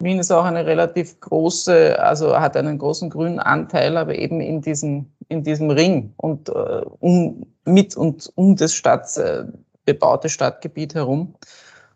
Wien 0.00 0.18
ist 0.18 0.32
auch 0.32 0.44
eine 0.44 0.66
relativ 0.66 1.20
große, 1.20 2.02
also 2.02 2.38
hat 2.38 2.56
einen 2.56 2.78
großen 2.78 3.10
grünen 3.10 3.38
Anteil, 3.38 3.96
aber 3.96 4.16
eben 4.16 4.40
in 4.40 4.60
diesem, 4.60 5.13
in 5.28 5.42
diesem 5.42 5.70
Ring 5.70 6.12
und 6.16 6.48
äh, 6.48 6.82
um, 7.00 7.46
mit 7.64 7.96
und 7.96 8.30
um 8.34 8.56
das 8.56 8.74
Stadt, 8.74 9.16
äh, 9.16 9.44
bebaute 9.84 10.28
Stadtgebiet 10.28 10.94
herum. 10.94 11.34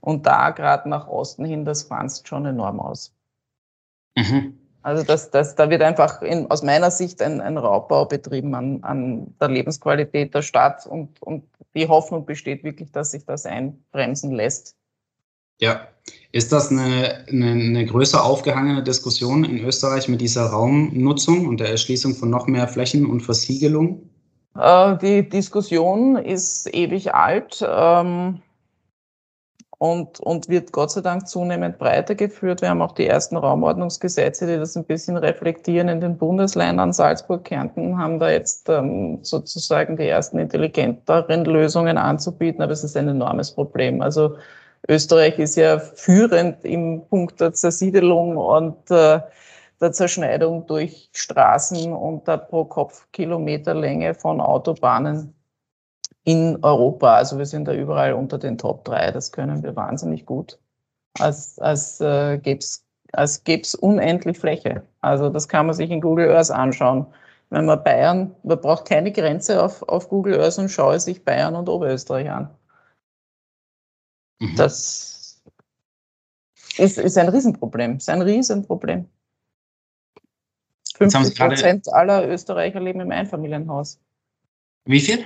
Und 0.00 0.26
da 0.26 0.50
gerade 0.50 0.88
nach 0.88 1.08
Osten 1.08 1.44
hin, 1.44 1.64
das 1.64 1.82
franzt 1.82 2.28
schon 2.28 2.46
enorm 2.46 2.80
aus. 2.80 3.12
Mhm. 4.16 4.58
Also 4.82 5.02
das, 5.02 5.30
das, 5.30 5.54
da 5.54 5.68
wird 5.68 5.82
einfach 5.82 6.22
in, 6.22 6.50
aus 6.50 6.62
meiner 6.62 6.90
Sicht 6.90 7.20
ein, 7.20 7.40
ein 7.40 7.58
Raubbau 7.58 8.06
betrieben 8.06 8.54
an, 8.54 8.82
an 8.82 9.34
der 9.40 9.48
Lebensqualität 9.48 10.34
der 10.34 10.42
Stadt 10.42 10.86
und, 10.86 11.20
und 11.20 11.44
die 11.74 11.88
Hoffnung 11.88 12.24
besteht 12.24 12.64
wirklich, 12.64 12.90
dass 12.92 13.10
sich 13.10 13.26
das 13.26 13.44
einbremsen 13.44 14.32
lässt. 14.32 14.77
Ja, 15.60 15.88
ist 16.32 16.52
das 16.52 16.70
eine, 16.70 17.24
eine, 17.28 17.50
eine 17.50 17.86
größer 17.86 18.22
aufgehangene 18.22 18.82
Diskussion 18.82 19.44
in 19.44 19.64
Österreich 19.64 20.08
mit 20.08 20.20
dieser 20.20 20.46
Raumnutzung 20.46 21.46
und 21.46 21.60
der 21.60 21.70
Erschließung 21.70 22.14
von 22.14 22.30
noch 22.30 22.46
mehr 22.46 22.68
Flächen 22.68 23.06
und 23.06 23.20
Versiegelung? 23.20 24.08
Äh, 24.56 24.96
die 24.98 25.28
Diskussion 25.28 26.16
ist 26.16 26.72
ewig 26.74 27.14
alt. 27.14 27.64
Ähm, 27.66 28.40
und, 29.78 30.18
und 30.18 30.48
wird 30.48 30.72
Gott 30.72 30.90
sei 30.90 31.00
Dank 31.00 31.28
zunehmend 31.28 31.78
breiter 31.78 32.16
geführt. 32.16 32.62
Wir 32.62 32.70
haben 32.70 32.82
auch 32.82 32.92
die 32.92 33.06
ersten 33.06 33.36
Raumordnungsgesetze, 33.36 34.46
die 34.46 34.56
das 34.56 34.76
ein 34.76 34.84
bisschen 34.84 35.16
reflektieren 35.16 35.88
in 35.88 36.00
den 36.00 36.18
Bundesländern. 36.18 36.92
Salzburg, 36.92 37.44
Kärnten 37.44 37.96
haben 37.96 38.18
da 38.18 38.28
jetzt 38.28 38.68
ähm, 38.68 39.20
sozusagen 39.22 39.96
die 39.96 40.08
ersten 40.08 40.40
intelligenteren 40.40 41.44
Lösungen 41.44 41.96
anzubieten, 41.96 42.60
aber 42.60 42.72
es 42.72 42.82
ist 42.82 42.96
ein 42.96 43.08
enormes 43.08 43.52
Problem. 43.52 44.02
Also 44.02 44.36
Österreich 44.86 45.38
ist 45.38 45.56
ja 45.56 45.78
führend 45.78 46.64
im 46.64 47.06
Punkt 47.08 47.40
der 47.40 47.52
Zersiedelung 47.52 48.36
und 48.36 48.90
äh, 48.90 49.20
der 49.80 49.92
Zerschneidung 49.92 50.66
durch 50.66 51.10
Straßen 51.12 51.92
und 51.92 52.26
der 52.26 52.38
pro 52.38 52.64
Kopf 52.64 53.06
Kilometerlänge 53.12 54.14
von 54.14 54.40
Autobahnen 54.40 55.34
in 56.24 56.58
Europa. 56.62 57.14
Also 57.16 57.38
wir 57.38 57.46
sind 57.46 57.66
da 57.66 57.72
überall 57.72 58.12
unter 58.12 58.38
den 58.38 58.58
Top 58.58 58.84
3. 58.84 59.12
Das 59.12 59.32
können 59.32 59.62
wir 59.62 59.76
wahnsinnig 59.76 60.26
gut. 60.26 60.58
Als, 61.18 61.58
als 61.58 62.00
äh, 62.00 62.38
gäbe 62.38 62.60
es 62.60 62.84
als 63.12 63.42
gäb's 63.44 63.74
unendlich 63.74 64.38
Fläche. 64.38 64.82
Also 65.00 65.30
das 65.30 65.48
kann 65.48 65.66
man 65.66 65.74
sich 65.74 65.90
in 65.90 66.00
Google 66.00 66.30
Earth 66.30 66.50
anschauen. 66.50 67.06
Wenn 67.50 67.64
man 67.64 67.82
Bayern, 67.82 68.34
man 68.42 68.60
braucht 68.60 68.86
keine 68.86 69.10
Grenze 69.12 69.62
auf, 69.62 69.82
auf 69.88 70.08
Google 70.08 70.40
Earth 70.40 70.58
und 70.58 70.68
schaue 70.68 71.00
sich 71.00 71.24
Bayern 71.24 71.56
und 71.56 71.68
Oberösterreich 71.68 72.30
an. 72.30 72.50
Mhm. 74.40 74.56
Das 74.56 75.42
ist, 76.76 76.98
ist 76.98 77.18
ein 77.18 77.28
Riesenproblem. 77.28 77.96
Ist 77.96 78.08
ein 78.08 78.22
Riesenproblem. 78.22 79.06
50 80.96 81.38
Prozent 81.38 81.92
aller 81.92 82.28
Österreicher 82.28 82.80
leben 82.80 83.00
im 83.00 83.12
Einfamilienhaus. 83.12 84.00
Wie 84.84 85.00
viel? 85.00 85.24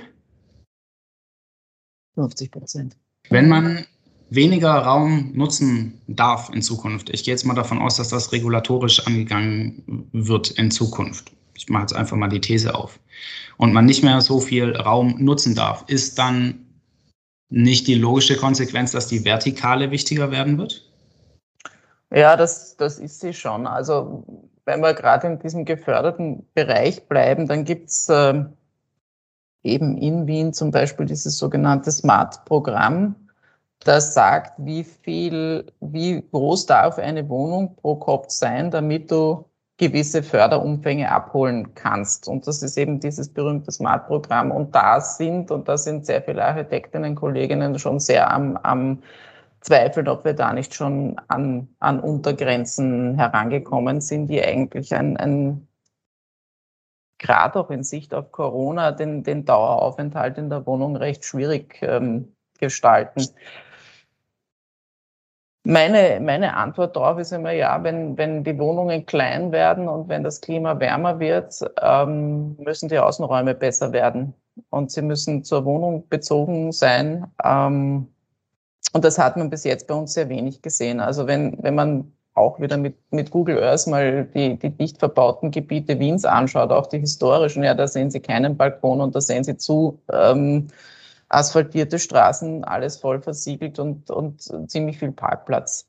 50 2.15 2.51
Prozent. 2.51 2.97
Wenn 3.29 3.49
man 3.49 3.85
weniger 4.29 4.71
Raum 4.71 5.31
nutzen 5.33 6.01
darf 6.07 6.49
in 6.53 6.61
Zukunft, 6.61 7.09
ich 7.09 7.23
gehe 7.23 7.33
jetzt 7.33 7.45
mal 7.45 7.55
davon 7.55 7.79
aus, 7.79 7.97
dass 7.97 8.09
das 8.09 8.31
regulatorisch 8.31 9.05
angegangen 9.07 10.09
wird 10.11 10.51
in 10.51 10.69
Zukunft. 10.69 11.31
Ich 11.55 11.69
mache 11.69 11.83
jetzt 11.83 11.95
einfach 11.95 12.17
mal 12.17 12.29
die 12.29 12.41
These 12.41 12.75
auf. 12.75 12.99
Und 13.57 13.73
man 13.73 13.85
nicht 13.85 14.03
mehr 14.03 14.21
so 14.21 14.39
viel 14.39 14.75
Raum 14.75 15.15
nutzen 15.19 15.55
darf, 15.55 15.85
ist 15.87 16.19
dann 16.19 16.62
nicht 17.53 17.85
die 17.85 17.95
logische 17.95 18.35
Konsequenz, 18.35 18.91
dass 18.91 19.07
die 19.07 19.25
Vertikale 19.25 19.91
wichtiger 19.91 20.31
werden 20.31 20.57
wird? 20.57 20.91
Ja, 22.11 22.35
das, 22.35 22.75
das 22.77 22.97
ist 22.97 23.19
sie 23.19 23.33
schon. 23.33 23.67
Also 23.67 24.25
wenn 24.65 24.81
wir 24.81 24.93
gerade 24.95 25.27
in 25.27 25.39
diesem 25.39 25.63
geförderten 25.63 26.47
Bereich 26.55 27.07
bleiben, 27.07 27.47
dann 27.47 27.63
gibt 27.63 27.89
es 27.89 28.09
äh, 28.09 28.43
eben 29.61 29.97
in 29.97 30.25
Wien 30.25 30.53
zum 30.53 30.71
Beispiel 30.71 31.05
dieses 31.05 31.37
sogenannte 31.37 31.91
Smart-Programm, 31.91 33.15
das 33.79 34.13
sagt, 34.15 34.53
wie 34.57 34.83
viel, 34.83 35.65
wie 35.79 36.23
groß 36.31 36.65
darf 36.65 36.97
eine 36.97 37.27
Wohnung 37.29 37.75
pro 37.75 37.97
Kopf 37.97 38.29
sein, 38.29 38.71
damit 38.71 39.11
du 39.11 39.45
gewisse 39.87 40.23
Förderumfänge 40.23 41.11
abholen 41.11 41.75
kannst. 41.75 42.27
Und 42.27 42.47
das 42.47 42.63
ist 42.63 42.77
eben 42.77 42.99
dieses 42.99 43.27
berühmte 43.27 43.71
Smart-Programm. 43.71 44.51
Und 44.51 44.73
da 44.73 45.01
sind, 45.01 45.51
und 45.51 45.67
da 45.67 45.77
sind 45.77 46.05
sehr 46.05 46.21
viele 46.21 46.45
Architektinnen, 46.45 47.15
Kolleginnen 47.15 47.77
schon 47.77 47.99
sehr 47.99 48.31
am, 48.31 48.57
am 48.57 49.03
Zweifeln, 49.59 50.07
ob 50.07 50.23
wir 50.23 50.33
da 50.33 50.53
nicht 50.53 50.73
schon 50.73 51.19
an, 51.27 51.67
an 51.79 51.99
Untergrenzen 51.99 53.15
herangekommen 53.15 53.99
sind, 53.99 54.27
die 54.27 54.41
eigentlich 54.41 54.93
ein, 54.95 55.17
ein 55.17 55.67
gerade 57.17 57.59
auch 57.59 57.69
in 57.69 57.83
Sicht 57.83 58.13
auf 58.13 58.31
Corona 58.31 58.91
den, 58.91 59.23
den 59.23 59.45
Daueraufenthalt 59.45 60.37
in 60.37 60.49
der 60.49 60.65
Wohnung 60.65 60.95
recht 60.95 61.25
schwierig 61.25 61.79
ähm, 61.81 62.33
gestalten. 62.59 63.27
Meine, 65.65 66.19
meine 66.19 66.57
Antwort 66.57 66.95
darauf 66.95 67.17
ist 67.19 67.31
immer 67.31 67.51
ja, 67.51 67.81
wenn, 67.83 68.17
wenn 68.17 68.43
die 68.43 68.59
Wohnungen 68.59 69.05
klein 69.05 69.53
werden 69.53 69.87
und 69.87 70.09
wenn 70.09 70.23
das 70.23 70.41
Klima 70.41 70.77
wärmer 70.79 71.19
wird, 71.19 71.57
ähm, 71.81 72.57
müssen 72.57 72.89
die 72.89 72.99
Außenräume 72.99 73.55
besser 73.55 73.93
werden. 73.93 74.33
Und 74.69 74.91
sie 74.91 75.01
müssen 75.01 75.43
zur 75.43 75.63
Wohnung 75.63 76.07
bezogen 76.09 76.73
sein. 76.73 77.25
Ähm, 77.43 78.07
und 78.91 79.05
das 79.05 79.17
hat 79.17 79.37
man 79.37 79.49
bis 79.49 79.63
jetzt 79.63 79.87
bei 79.87 79.95
uns 79.95 80.13
sehr 80.13 80.27
wenig 80.27 80.61
gesehen. 80.61 80.99
Also 80.99 81.27
wenn, 81.27 81.57
wenn 81.63 81.75
man 81.75 82.11
auch 82.33 82.59
wieder 82.59 82.77
mit, 82.77 82.95
mit 83.11 83.31
Google 83.31 83.63
Earth 83.63 83.87
mal 83.87 84.25
die, 84.25 84.57
die 84.57 84.69
dicht 84.69 84.99
verbauten 84.99 85.51
Gebiete 85.51 85.97
Wiens 85.97 86.25
anschaut, 86.25 86.71
auch 86.71 86.87
die 86.87 86.99
historischen, 86.99 87.63
ja, 87.63 87.73
da 87.73 87.87
sehen 87.87 88.11
Sie 88.11 88.19
keinen 88.19 88.57
Balkon 88.57 89.01
und 89.01 89.15
da 89.15 89.21
sehen 89.21 89.43
Sie 89.43 89.55
zu 89.57 89.99
ähm, 90.11 90.67
asphaltierte 91.33 91.99
Straßen, 91.99 92.63
alles 92.63 92.97
voll 92.97 93.21
versiegelt 93.21 93.79
und, 93.79 94.09
und 94.09 94.41
ziemlich 94.69 94.99
viel 94.99 95.11
Parkplatz. 95.11 95.87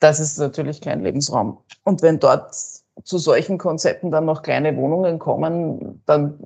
Das 0.00 0.18
ist 0.18 0.38
natürlich 0.38 0.80
kein 0.80 1.02
Lebensraum. 1.02 1.58
Und 1.84 2.02
wenn 2.02 2.18
dort 2.18 2.54
zu 3.04 3.18
solchen 3.18 3.58
Konzepten 3.58 4.10
dann 4.10 4.24
noch 4.24 4.42
kleine 4.42 4.76
Wohnungen 4.76 5.18
kommen, 5.18 6.02
dann 6.06 6.40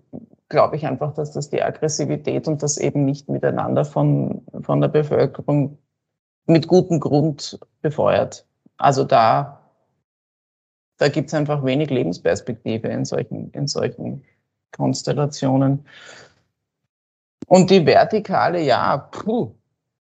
glaube 0.49 0.77
ich 0.77 0.87
einfach, 0.87 1.15
dass 1.15 1.33
das 1.33 1.49
die 1.49 1.63
Aggressivität 1.63 2.47
und 2.49 2.63
das 2.63 2.77
eben 2.77 3.05
nicht 3.05 3.29
miteinander 3.29 3.85
von, 3.85 4.43
von 4.61 4.81
der 4.81 4.89
Bevölkerung 4.89 5.79
mit 6.47 6.69
gutem 6.69 7.01
Grund 7.01 7.59
befeuert. 7.81 8.47
Also 8.77 9.05
da, 9.05 9.61
da 10.99 11.09
gibt 11.09 11.29
es 11.29 11.35
einfach 11.35 11.65
wenig 11.65 11.91
Lebensperspektive 11.91 12.89
in 12.89 13.05
solchen, 13.05 13.51
in 13.53 13.67
solchen 13.67 14.23
Konstellationen. 14.71 15.87
Und 17.47 17.71
die 17.71 17.87
Vertikale, 17.87 18.61
ja, 18.61 18.97
puh, 18.99 19.53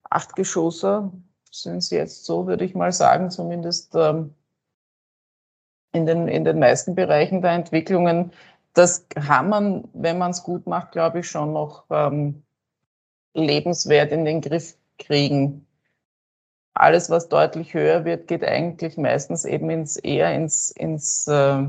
acht 0.09 0.37
Geschosse 0.37 1.11
sind 1.51 1.83
sie 1.83 1.97
jetzt 1.97 2.25
so, 2.25 2.47
würde 2.47 2.65
ich 2.65 2.75
mal 2.75 2.93
sagen, 2.93 3.31
zumindest 3.31 3.95
ähm, 3.95 4.35
in, 5.93 6.07
den, 6.07 6.29
in 6.29 6.45
den 6.45 6.59
meisten 6.59 6.95
Bereichen 6.95 7.43
der 7.43 7.53
Entwicklungen. 7.53 8.33
Das 8.75 9.09
kann 9.09 9.49
man, 9.49 9.89
wenn 9.93 10.19
man 10.19 10.31
es 10.33 10.43
gut 10.43 10.67
macht, 10.67 10.93
glaube 10.93 11.21
ich, 11.21 11.29
schon 11.29 11.53
noch 11.53 11.85
ähm, 11.91 12.43
lebenswert 13.35 14.13
in 14.13 14.25
den 14.25 14.41
Griff 14.41 14.77
kriegen 14.99 15.67
alles, 16.81 17.11
was 17.11 17.29
deutlich 17.29 17.75
höher 17.75 18.05
wird, 18.05 18.27
geht 18.29 18.45
eigentlich 18.45 18.97
meistens 18.97 19.45
eben 19.45 19.71
ins 19.71 19.97
eher 19.97 20.35
ins, 20.35 20.71
ins 20.71 21.27
äh, 21.27 21.65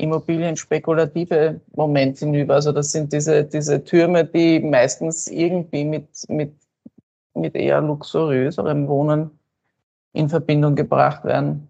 immobilienspekulative 0.00 1.60
Moment 1.74 2.18
hinüber. 2.18 2.54
Also 2.54 2.72
das 2.72 2.92
sind 2.92 3.12
diese, 3.12 3.44
diese 3.44 3.84
Türme, 3.84 4.24
die 4.24 4.60
meistens 4.60 5.28
irgendwie 5.28 5.84
mit, 5.84 6.08
mit, 6.28 6.54
mit 7.34 7.54
eher 7.54 7.80
luxuriöserem 7.80 8.88
Wohnen 8.88 9.38
in 10.12 10.28
Verbindung 10.28 10.74
gebracht 10.74 11.24
werden. 11.24 11.68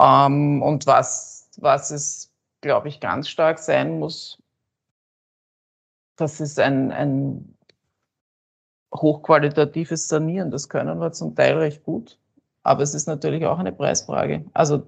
Ähm, 0.00 0.62
und 0.62 0.86
was, 0.86 1.48
was 1.58 1.90
es, 1.90 2.32
glaube 2.60 2.88
ich, 2.88 3.00
ganz 3.00 3.28
stark 3.28 3.58
sein 3.58 3.98
muss, 3.98 4.38
das 6.16 6.40
ist 6.40 6.58
ein, 6.58 6.92
ein 6.92 7.56
hochqualitatives 8.94 10.08
Sanieren. 10.08 10.50
Das 10.50 10.68
können 10.68 10.98
wir 10.98 11.12
zum 11.12 11.34
Teil 11.34 11.58
recht 11.58 11.84
gut. 11.84 12.18
Aber 12.62 12.82
es 12.82 12.94
ist 12.94 13.06
natürlich 13.06 13.46
auch 13.46 13.58
eine 13.58 13.72
Preisfrage. 13.72 14.44
Also 14.52 14.86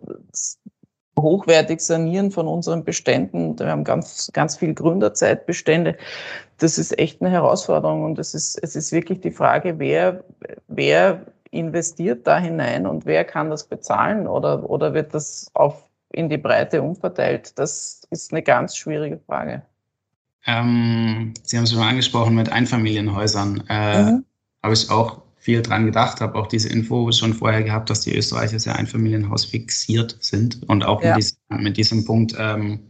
hochwertig 1.23 1.81
sanieren 1.81 2.31
von 2.31 2.47
unseren 2.47 2.85
Beständen. 2.85 3.59
Wir 3.59 3.69
haben 3.69 3.85
ganz, 3.85 4.31
ganz 4.33 4.57
viel 4.57 4.75
Gründerzeitbestände. 4.75 5.97
Das 6.59 6.79
ist 6.79 6.99
echt 6.99 7.21
eine 7.21 7.31
Herausforderung. 7.31 8.05
Und 8.05 8.19
es 8.19 8.35
ist, 8.35 8.59
es 8.63 8.77
ist 8.77 8.93
wirklich 8.93 9.21
die 9.21 9.31
Frage, 9.31 9.79
wer, 9.79 10.25
wer 10.69 11.27
investiert 11.51 12.27
da 12.27 12.39
hinein 12.39 12.87
und 12.87 13.07
wer 13.07 13.25
kann 13.25 13.51
das 13.51 13.65
bezahlen 13.65 14.27
oder, 14.27 14.69
oder 14.69 14.95
wird 14.95 15.15
das 15.15 15.51
auf 15.55 15.85
in 16.13 16.29
die 16.29 16.39
Breite 16.39 16.83
umverteilt? 16.83 17.59
Das 17.59 18.03
ist 18.11 18.33
eine 18.33 18.43
ganz 18.43 18.77
schwierige 18.77 19.19
Frage. 19.19 19.63
Ähm, 20.47 21.35
Sie 21.43 21.57
haben 21.57 21.65
es 21.65 21.73
schon 21.73 21.83
angesprochen 21.83 22.35
mit 22.35 22.51
Einfamilienhäusern. 22.51 23.65
Äh, 23.69 24.03
mhm. 24.03 24.25
Habe 24.63 24.75
ich 24.75 24.91
auch 24.91 25.23
viel 25.49 25.63
dran 25.63 25.87
gedacht, 25.87 26.21
habe 26.21 26.35
auch 26.39 26.47
diese 26.47 26.69
Info 26.69 27.11
schon 27.11 27.33
vorher 27.33 27.63
gehabt, 27.63 27.89
dass 27.89 28.03
die 28.03 28.15
Österreicher 28.15 28.59
sehr 28.59 28.77
Einfamilienhaus 28.77 29.47
fixiert 29.47 30.15
sind 30.21 30.61
und 30.69 30.85
auch 30.85 31.03
ja. 31.03 31.15
mit, 31.15 31.25
diesem, 31.25 31.39
mit, 31.63 31.77
diesem, 31.79 32.05
Punkt 32.05 32.35
ähm, 32.39 32.81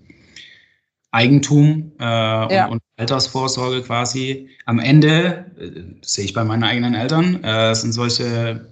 Eigentum 1.13 1.93
äh, 2.01 2.03
ja. 2.03 2.67
und, 2.67 2.73
und, 2.73 2.83
Altersvorsorge 2.97 3.83
quasi. 3.83 4.49
Am 4.67 4.81
Ende, 4.81 5.47
äh, 5.57 5.83
sehe 6.03 6.25
ich 6.25 6.35
bei 6.35 6.43
meinen 6.43 6.65
eigenen 6.65 6.95
Eltern, 6.95 7.45
äh, 7.45 7.77
sind 7.77 7.93
solche 7.93 8.67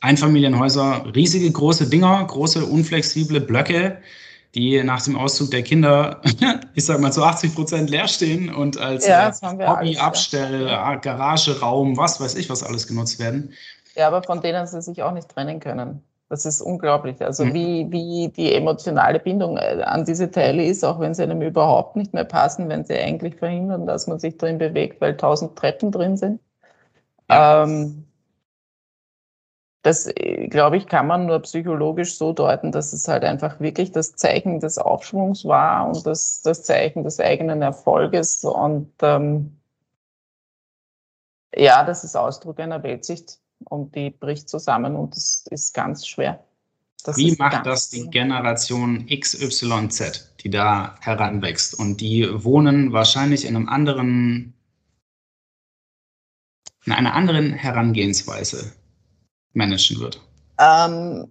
Einfamilienhäuser 0.00 1.04
riesige 1.14 1.50
große 1.50 1.90
Dinger, 1.90 2.24
große 2.26 2.64
unflexible 2.64 3.42
Blöcke, 3.42 3.98
die 4.54 4.82
nach 4.82 5.02
dem 5.02 5.16
Auszug 5.16 5.50
der 5.50 5.62
Kinder, 5.62 6.20
ich 6.74 6.84
sag 6.84 7.00
mal 7.00 7.12
zu 7.12 7.22
80 7.22 7.54
Prozent 7.54 7.90
leer 7.90 8.08
stehen 8.08 8.54
und 8.54 8.78
als 8.78 9.06
ja, 9.06 9.28
äh, 9.28 9.66
Hobby, 9.66 9.98
Abstell, 9.98 10.66
ja. 10.66 10.94
Garageraum, 10.96 11.96
was 11.96 12.20
weiß 12.20 12.34
ich, 12.36 12.48
was 12.48 12.62
alles 12.62 12.86
genutzt 12.86 13.18
werden. 13.18 13.52
Ja, 13.94 14.08
aber 14.08 14.22
von 14.22 14.40
denen 14.40 14.66
sie 14.66 14.80
sich 14.82 15.02
auch 15.02 15.12
nicht 15.12 15.28
trennen 15.28 15.60
können. 15.60 16.02
Das 16.28 16.44
ist 16.44 16.60
unglaublich. 16.60 17.24
Also 17.24 17.44
mhm. 17.44 17.54
wie, 17.54 17.86
wie 17.90 18.28
die 18.28 18.52
emotionale 18.52 19.20
Bindung 19.20 19.58
äh, 19.58 19.82
an 19.84 20.04
diese 20.04 20.30
Teile 20.30 20.64
ist, 20.64 20.84
auch 20.84 20.98
wenn 20.98 21.14
sie 21.14 21.22
einem 21.22 21.40
überhaupt 21.40 21.94
nicht 21.94 22.12
mehr 22.12 22.24
passen, 22.24 22.68
wenn 22.68 22.84
sie 22.84 22.98
eigentlich 22.98 23.36
verhindern, 23.36 23.86
dass 23.86 24.06
man 24.06 24.18
sich 24.18 24.36
drin 24.36 24.58
bewegt, 24.58 25.00
weil 25.00 25.16
tausend 25.16 25.56
Treppen 25.56 25.92
drin 25.92 26.16
sind. 26.16 26.40
Ja. 27.30 27.62
Ähm, 27.64 28.05
das, 29.86 30.08
äh, 30.16 30.48
glaube 30.48 30.76
ich, 30.76 30.88
kann 30.88 31.06
man 31.06 31.26
nur 31.26 31.38
psychologisch 31.42 32.16
so 32.16 32.32
deuten, 32.32 32.72
dass 32.72 32.92
es 32.92 33.06
halt 33.06 33.22
einfach 33.22 33.60
wirklich 33.60 33.92
das 33.92 34.16
Zeichen 34.16 34.58
des 34.58 34.78
Aufschwungs 34.78 35.44
war 35.44 35.86
und 35.86 36.04
das, 36.04 36.42
das 36.42 36.64
Zeichen 36.64 37.04
des 37.04 37.20
eigenen 37.20 37.62
Erfolges. 37.62 38.42
Und 38.42 38.90
ähm, 39.00 39.56
ja, 41.54 41.84
das 41.84 42.02
ist 42.02 42.16
Ausdruck 42.16 42.58
einer 42.58 42.82
Weltsicht 42.82 43.38
und 43.64 43.94
die 43.94 44.10
bricht 44.10 44.48
zusammen 44.48 44.96
und 44.96 45.14
das 45.14 45.46
ist 45.50 45.72
ganz 45.72 46.04
schwer. 46.04 46.42
Das 47.04 47.16
Wie 47.16 47.36
macht 47.36 47.64
das 47.64 47.88
die 47.88 48.10
Generation 48.10 49.06
XYZ, 49.06 50.34
die 50.40 50.50
da 50.50 50.96
heranwächst? 51.00 51.78
Und 51.78 52.00
die 52.00 52.28
wohnen 52.42 52.92
wahrscheinlich 52.92 53.44
in 53.44 53.54
einem 53.54 53.68
anderen, 53.68 54.52
in 56.84 56.92
einer 56.92 57.14
anderen 57.14 57.52
Herangehensweise 57.52 58.72
managen 59.56 60.00
wird? 60.00 60.20
Ähm, 60.58 61.28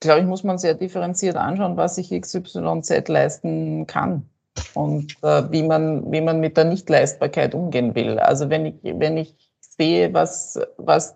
glaube 0.00 0.20
ich, 0.20 0.26
muss 0.26 0.44
man 0.44 0.58
sehr 0.58 0.74
differenziert 0.74 1.36
anschauen, 1.36 1.76
was 1.76 1.94
sich 1.96 2.10
XYZ 2.10 3.08
leisten 3.08 3.86
kann 3.86 4.28
und 4.74 5.16
äh, 5.22 5.50
wie, 5.50 5.62
man, 5.62 6.10
wie 6.12 6.20
man 6.20 6.40
mit 6.40 6.56
der 6.56 6.64
Nichtleistbarkeit 6.64 7.54
umgehen 7.54 7.94
will. 7.94 8.18
Also 8.18 8.50
wenn 8.50 8.66
ich, 8.66 8.74
wenn 8.82 9.16
ich 9.16 9.34
sehe, 9.60 10.12
was, 10.12 10.58
was 10.76 11.14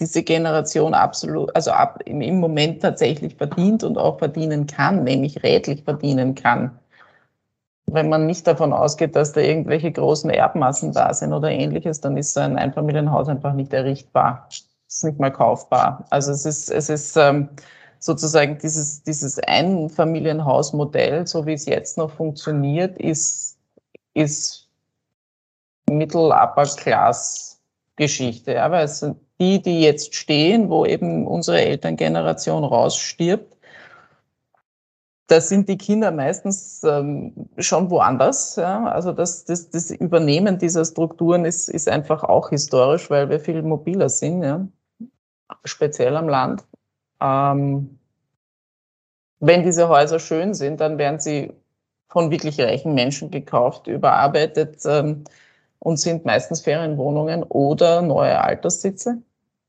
diese 0.00 0.22
Generation 0.22 0.94
absolut, 0.94 1.54
also 1.54 1.70
ab, 1.70 2.02
im 2.04 2.40
Moment 2.40 2.82
tatsächlich 2.82 3.36
verdient 3.36 3.82
und 3.82 3.96
auch 3.96 4.18
verdienen 4.18 4.66
kann, 4.66 5.04
nämlich 5.04 5.42
rätlich 5.42 5.84
verdienen 5.84 6.34
kann, 6.34 6.78
wenn 7.86 8.08
man 8.08 8.26
nicht 8.26 8.46
davon 8.46 8.72
ausgeht, 8.72 9.16
dass 9.16 9.32
da 9.32 9.40
irgendwelche 9.40 9.90
großen 9.92 10.30
Erbmassen 10.30 10.92
da 10.92 11.12
sind 11.14 11.32
oder 11.32 11.50
ähnliches, 11.50 12.00
dann 12.00 12.16
ist 12.16 12.34
so 12.34 12.40
ein 12.40 12.58
Einfamilienhaus 12.58 13.28
einfach 13.28 13.52
nicht 13.52 13.72
errichtbar. 13.72 14.48
Ist 14.88 15.04
nicht 15.04 15.20
mal 15.20 15.30
kaufbar. 15.30 16.04
Also 16.10 16.32
es 16.32 16.44
ist, 16.44 16.68
es 16.70 16.88
ist 16.88 17.16
ähm, 17.16 17.48
sozusagen 17.98 18.58
dieses, 18.58 19.02
dieses 19.02 19.38
Einfamilienhausmodell, 19.38 21.26
so 21.26 21.46
wie 21.46 21.54
es 21.54 21.64
jetzt 21.66 21.96
noch 21.96 22.10
funktioniert, 22.10 22.98
ist, 22.98 23.56
ist 24.14 24.68
Mittel-Upper-Class-Geschichte. 25.88 28.62
Aber 28.62 28.82
es 28.82 28.98
sind 29.00 29.16
die, 29.38 29.62
die 29.62 29.82
jetzt 29.82 30.14
stehen, 30.14 30.70
wo 30.70 30.86
eben 30.86 31.26
unsere 31.26 31.60
Elterngeneration 31.60 32.64
rausstirbt, 32.64 33.55
da 35.28 35.40
sind 35.40 35.68
die 35.68 35.76
Kinder 35.76 36.12
meistens 36.12 36.82
ähm, 36.84 37.32
schon 37.58 37.90
woanders. 37.90 38.56
Ja? 38.56 38.84
Also 38.86 39.12
das, 39.12 39.44
das, 39.44 39.70
das 39.70 39.90
Übernehmen 39.90 40.58
dieser 40.58 40.84
Strukturen 40.84 41.44
ist, 41.44 41.68
ist 41.68 41.88
einfach 41.88 42.22
auch 42.22 42.50
historisch, 42.50 43.10
weil 43.10 43.28
wir 43.28 43.40
viel 43.40 43.62
mobiler 43.62 44.08
sind, 44.08 44.42
ja? 44.42 44.66
speziell 45.64 46.16
am 46.16 46.28
Land. 46.28 46.64
Ähm, 47.20 47.98
wenn 49.40 49.64
diese 49.64 49.88
Häuser 49.88 50.18
schön 50.18 50.54
sind, 50.54 50.80
dann 50.80 50.98
werden 50.98 51.18
sie 51.18 51.52
von 52.08 52.30
wirklich 52.30 52.60
reichen 52.60 52.94
Menschen 52.94 53.30
gekauft, 53.30 53.88
überarbeitet 53.88 54.78
ähm, 54.86 55.24
und 55.80 55.98
sind 55.98 56.24
meistens 56.24 56.60
Ferienwohnungen 56.60 57.42
oder 57.42 58.00
neue 58.00 58.40
Alterssitze. 58.40 59.18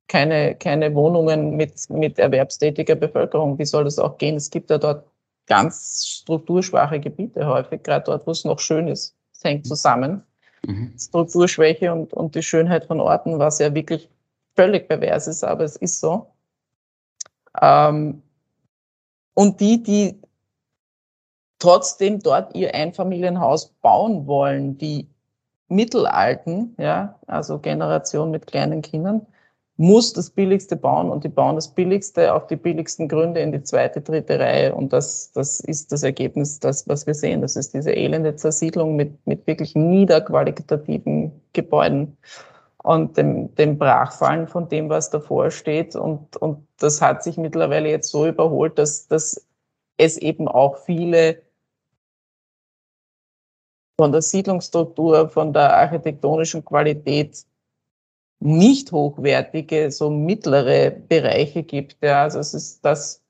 Keine, 0.07 0.55
keine 0.55 0.93
Wohnungen 0.95 1.57
mit, 1.57 1.89
mit 1.89 2.17
erwerbstätiger 2.19 2.95
Bevölkerung. 2.95 3.57
Wie 3.59 3.65
soll 3.65 3.83
das 3.83 3.99
auch 3.99 4.17
gehen? 4.17 4.35
Es 4.35 4.49
gibt 4.49 4.69
ja 4.69 4.77
dort 4.77 5.03
ganz 5.47 6.05
strukturschwache 6.05 6.99
Gebiete 6.99 7.47
häufig, 7.47 7.81
gerade 7.83 8.05
dort, 8.05 8.27
wo 8.27 8.31
es 8.31 8.45
noch 8.45 8.59
schön 8.59 8.87
ist. 8.87 9.15
Es 9.33 9.43
hängt 9.43 9.65
mhm. 9.65 9.69
zusammen. 9.69 10.23
Mhm. 10.65 10.93
Strukturschwäche 10.97 11.91
und, 11.91 12.13
und 12.13 12.35
die 12.35 12.43
Schönheit 12.43 12.85
von 12.85 12.99
Orten, 12.99 13.39
was 13.39 13.59
ja 13.59 13.73
wirklich 13.73 14.09
völlig 14.55 14.87
pervers 14.87 15.27
ist, 15.27 15.43
aber 15.43 15.63
es 15.63 15.75
ist 15.77 15.99
so. 15.99 16.27
Ähm, 17.61 18.21
und 19.33 19.59
die, 19.59 19.81
die 19.81 20.19
trotzdem 21.59 22.19
dort 22.19 22.55
ihr 22.55 22.73
Einfamilienhaus 22.73 23.67
bauen 23.81 24.27
wollen, 24.27 24.77
die 24.77 25.07
Mittelalten, 25.69 26.75
ja, 26.79 27.19
also 27.27 27.59
Generation 27.59 28.31
mit 28.31 28.47
kleinen 28.47 28.81
Kindern, 28.81 29.25
muss 29.77 30.11
das 30.11 30.31
Billigste 30.31 30.75
bauen 30.75 31.11
und 31.11 31.23
die 31.23 31.29
bauen 31.29 31.55
das 31.55 31.67
Billigste 31.67 32.33
auf 32.33 32.47
die 32.47 32.55
billigsten 32.55 33.07
Gründe 33.07 33.41
in 33.41 33.51
die 33.51 33.61
zweite, 33.61 34.01
dritte 34.01 34.39
Reihe. 34.39 34.73
Und 34.73 34.91
das, 34.91 35.31
das 35.31 35.59
ist 35.59 35.91
das 35.91 36.01
Ergebnis, 36.01 36.59
das, 36.59 36.87
was 36.87 37.05
wir 37.05 37.13
sehen. 37.13 37.41
Das 37.41 37.55
ist 37.55 37.75
diese 37.75 37.91
elende 37.91 38.35
Zersiedlung 38.35 38.95
mit, 38.95 39.25
mit 39.27 39.45
wirklich 39.45 39.75
niederqualitativen 39.75 41.31
Gebäuden 41.53 42.17
und 42.83 43.17
dem, 43.17 43.53
dem 43.55 43.77
Brachfallen 43.77 44.47
von 44.47 44.67
dem, 44.67 44.89
was 44.89 45.11
davor 45.11 45.51
steht. 45.51 45.95
Und, 45.95 46.35
und 46.37 46.67
das 46.79 46.99
hat 47.01 47.21
sich 47.21 47.37
mittlerweile 47.37 47.89
jetzt 47.89 48.09
so 48.09 48.25
überholt, 48.25 48.79
dass, 48.79 49.07
dass 49.07 49.45
es 49.97 50.17
eben 50.17 50.47
auch 50.47 50.77
viele 50.77 51.43
von 53.99 54.11
der 54.11 54.23
Siedlungsstruktur, 54.23 55.29
von 55.29 55.53
der 55.53 55.75
architektonischen 55.77 56.65
Qualität 56.65 57.45
nicht 58.39 58.91
hochwertige, 58.91 59.91
so 59.91 60.09
mittlere 60.09 60.91
Bereiche 60.91 61.63
gibt. 61.63 61.97
Ja, 62.01 62.23
also 62.23 62.39
es 62.39 62.53
ist, 62.53 62.85
das 62.85 63.23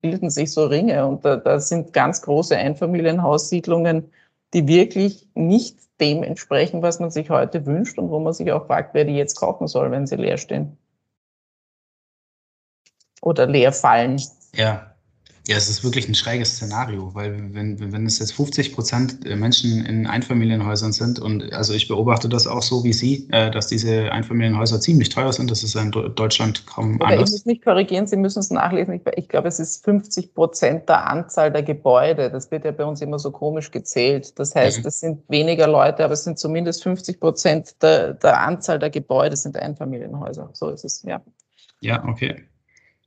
bilden 0.00 0.30
sich 0.30 0.52
so 0.52 0.66
Ringe 0.66 1.06
und 1.06 1.24
da, 1.24 1.36
da 1.36 1.60
sind 1.60 1.92
ganz 1.92 2.22
große 2.22 2.56
Einfamilienhaussiedlungen, 2.56 4.12
die 4.54 4.66
wirklich 4.66 5.28
nicht 5.34 5.78
dem 6.00 6.22
entsprechen, 6.22 6.82
was 6.82 7.00
man 7.00 7.10
sich 7.10 7.30
heute 7.30 7.66
wünscht 7.66 7.98
und 7.98 8.10
wo 8.10 8.18
man 8.18 8.32
sich 8.32 8.50
auch 8.52 8.66
fragt, 8.66 8.94
wer 8.94 9.04
die 9.04 9.16
jetzt 9.16 9.34
kaufen 9.34 9.66
soll, 9.66 9.90
wenn 9.90 10.06
sie 10.06 10.16
leer 10.16 10.38
stehen. 10.38 10.76
Oder 13.20 13.46
leer 13.46 13.72
fallen. 13.72 14.20
Ja, 14.54 14.89
ja, 15.48 15.56
es 15.56 15.68
ist 15.70 15.82
wirklich 15.82 16.06
ein 16.06 16.14
schräges 16.14 16.56
Szenario, 16.56 17.14
weil 17.14 17.54
wenn, 17.54 17.92
wenn 17.92 18.06
es 18.06 18.18
jetzt 18.18 18.32
50 18.34 18.74
Prozent 18.74 19.24
Menschen 19.24 19.84
in 19.86 20.06
Einfamilienhäusern 20.06 20.92
sind 20.92 21.18
und 21.18 21.52
also 21.52 21.72
ich 21.72 21.88
beobachte 21.88 22.28
das 22.28 22.46
auch 22.46 22.62
so 22.62 22.84
wie 22.84 22.92
Sie, 22.92 23.26
äh, 23.32 23.50
dass 23.50 23.66
diese 23.66 24.12
Einfamilienhäuser 24.12 24.80
ziemlich 24.80 25.08
teuer 25.08 25.32
sind, 25.32 25.50
das 25.50 25.62
ist 25.62 25.74
in 25.76 25.90
Deutschland 25.90 26.66
kaum 26.66 26.96
Oder 26.96 27.06
anders. 27.06 27.30
Ich 27.30 27.32
muss 27.32 27.46
mich 27.46 27.62
korrigieren, 27.62 28.06
Sie 28.06 28.16
müssen 28.16 28.40
es 28.40 28.50
nachlesen. 28.50 28.94
Ich, 28.94 29.02
ich 29.16 29.28
glaube, 29.28 29.48
es 29.48 29.58
ist 29.58 29.82
50 29.84 30.34
Prozent 30.34 30.88
der 30.88 31.08
Anzahl 31.08 31.50
der 31.50 31.62
Gebäude. 31.62 32.30
Das 32.30 32.50
wird 32.50 32.64
ja 32.66 32.72
bei 32.72 32.84
uns 32.84 33.00
immer 33.00 33.18
so 33.18 33.30
komisch 33.30 33.70
gezählt. 33.70 34.38
Das 34.38 34.54
heißt, 34.54 34.80
mhm. 34.80 34.86
es 34.88 35.00
sind 35.00 35.22
weniger 35.28 35.66
Leute, 35.66 36.04
aber 36.04 36.12
es 36.12 36.24
sind 36.24 36.38
zumindest 36.38 36.82
50 36.82 37.18
Prozent 37.18 37.82
der, 37.82 38.14
der 38.14 38.40
Anzahl 38.40 38.78
der 38.78 38.90
Gebäude 38.90 39.36
sind 39.36 39.56
Einfamilienhäuser. 39.56 40.50
So 40.52 40.68
ist 40.68 40.84
es, 40.84 41.02
ja. 41.02 41.22
Ja, 41.80 42.04
okay. 42.06 42.44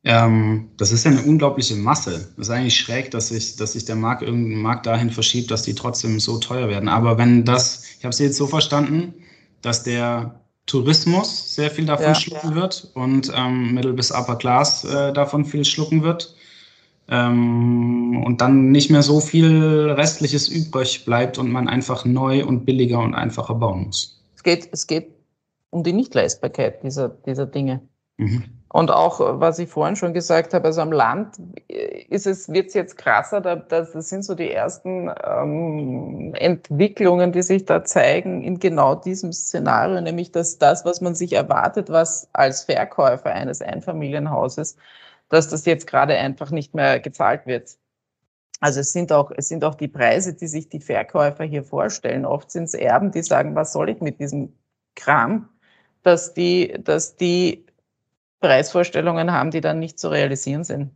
Ähm, 0.06 0.70
das 0.78 0.92
ist 0.92 1.06
ja 1.06 1.12
eine 1.12 1.24
unglaubliche 1.24 1.76
Masse. 1.76 2.34
Das 2.36 2.48
ist 2.48 2.50
eigentlich 2.50 2.78
schräg, 2.78 3.12
dass 3.12 3.30
sich, 3.30 3.56
dass 3.56 3.74
sich 3.74 3.86
der 3.86 3.96
Markt, 3.96 4.22
irgendein 4.22 4.62
Markt 4.62 4.86
dahin 4.86 5.10
verschiebt, 5.10 5.50
dass 5.50 5.63
die 5.63 5.76
trotzdem 5.76 6.20
so 6.20 6.39
teuer 6.39 6.68
werden. 6.68 6.89
Aber 6.89 7.18
wenn 7.18 7.46
das, 7.46 7.84
ich 7.98 8.04
habe 8.04 8.13
Sie 8.13 8.26
jetzt 8.26 8.38
so 8.38 8.48
verstanden, 8.48 9.13
dass 9.62 9.84
der 9.84 10.42
Tourismus 10.66 11.56
sehr 11.56 11.72
viel 11.72 11.86
davon 11.86 12.08
ja, 12.08 12.16
schlucken 12.16 12.50
ja. 12.50 12.56
wird 12.56 12.92
und 12.96 13.32
ähm, 13.36 13.74
Middle 13.74 13.94
bis 13.94 14.12
Upper 14.12 14.36
Class 14.36 14.84
äh, 14.84 15.13
davon 15.13 15.46
viel 15.46 15.66
schlucken 15.66 16.04
wird 16.04 16.36
ähm, 17.08 18.24
und 18.26 18.42
dann 18.42 18.72
nicht 18.72 18.89
mehr 18.89 19.04
so 19.04 19.20
viel 19.20 19.92
Restliches 19.92 20.48
übrig 20.48 21.06
bleibt 21.06 21.38
und 21.38 21.52
man 21.52 21.68
einfach 21.68 22.06
neu 22.06 22.46
und 22.46 22.66
billiger 22.66 23.00
und 23.00 23.13
einfacher 23.13 23.56
bauen 23.56 23.86
muss. 23.86 24.22
Es 24.36 24.44
geht, 24.44 24.70
es 24.72 24.88
geht 24.88 25.08
um 25.70 25.84
die 25.84 25.94
Nichtleistbarkeit 25.94 26.84
dieser, 26.84 27.10
dieser 27.10 27.46
Dinge. 27.46 27.82
Mhm. 28.18 28.44
Und 28.74 28.90
auch, 28.90 29.20
was 29.40 29.60
ich 29.60 29.70
vorhin 29.70 29.96
schon 29.96 30.16
gesagt 30.16 30.56
habe, 30.56 30.66
also 30.66 30.82
am 30.82 30.92
Land 30.92 31.38
ist 32.10 32.26
es, 32.26 32.52
wird 32.52 32.70
es 32.70 32.74
jetzt 32.74 32.98
krasser, 32.98 33.40
da, 33.40 33.56
das 33.56 33.92
sind 33.92 34.26
so 34.26 34.34
die 34.34 34.52
ersten 34.52 35.12
ähm, 35.24 36.34
Entwicklungen, 36.34 37.32
die 37.32 37.44
sich 37.44 37.66
da 37.66 37.84
zeigen 37.84 38.42
in 38.42 38.58
genau 38.58 38.96
diesem 38.96 39.32
Szenario, 39.32 40.02
nämlich 40.02 40.32
dass 40.32 40.58
das, 40.58 40.86
was 40.86 41.02
man 41.02 41.14
sich 41.14 41.34
erwartet, 41.34 41.92
was 41.92 42.28
als 42.34 42.64
Verkäufer 42.64 43.32
eines 43.32 43.62
Einfamilienhauses, 43.62 44.76
dass 45.30 45.50
das 45.50 45.66
jetzt 45.68 45.86
gerade 45.86 46.16
einfach 46.16 46.50
nicht 46.50 46.74
mehr 46.74 47.00
gezahlt 47.00 47.46
wird. 47.46 47.78
Also 48.60 48.80
es 48.80 48.92
sind 48.92 49.12
auch, 49.12 49.30
es 49.38 49.50
sind 49.50 49.64
auch 49.64 49.76
die 49.76 49.88
Preise, 49.88 50.34
die 50.34 50.48
sich 50.48 50.70
die 50.70 50.80
Verkäufer 50.80 51.44
hier 51.44 51.64
vorstellen. 51.64 52.26
Oft 52.26 52.50
sind 52.50 52.64
es 52.64 52.74
Erben, 52.74 53.12
die 53.12 53.22
sagen, 53.22 53.54
was 53.54 53.72
soll 53.72 53.92
ich 53.92 54.02
mit 54.02 54.20
diesem 54.20 54.58
Kram, 54.96 55.48
dass 56.02 56.34
die, 56.34 56.76
dass 56.84 57.18
die 57.18 57.68
Preisvorstellungen 58.44 59.32
haben, 59.32 59.52
die 59.52 59.62
dann 59.62 59.80
nicht 59.80 59.98
zu 59.98 60.10
realisieren 60.10 60.66
sind. 60.66 60.92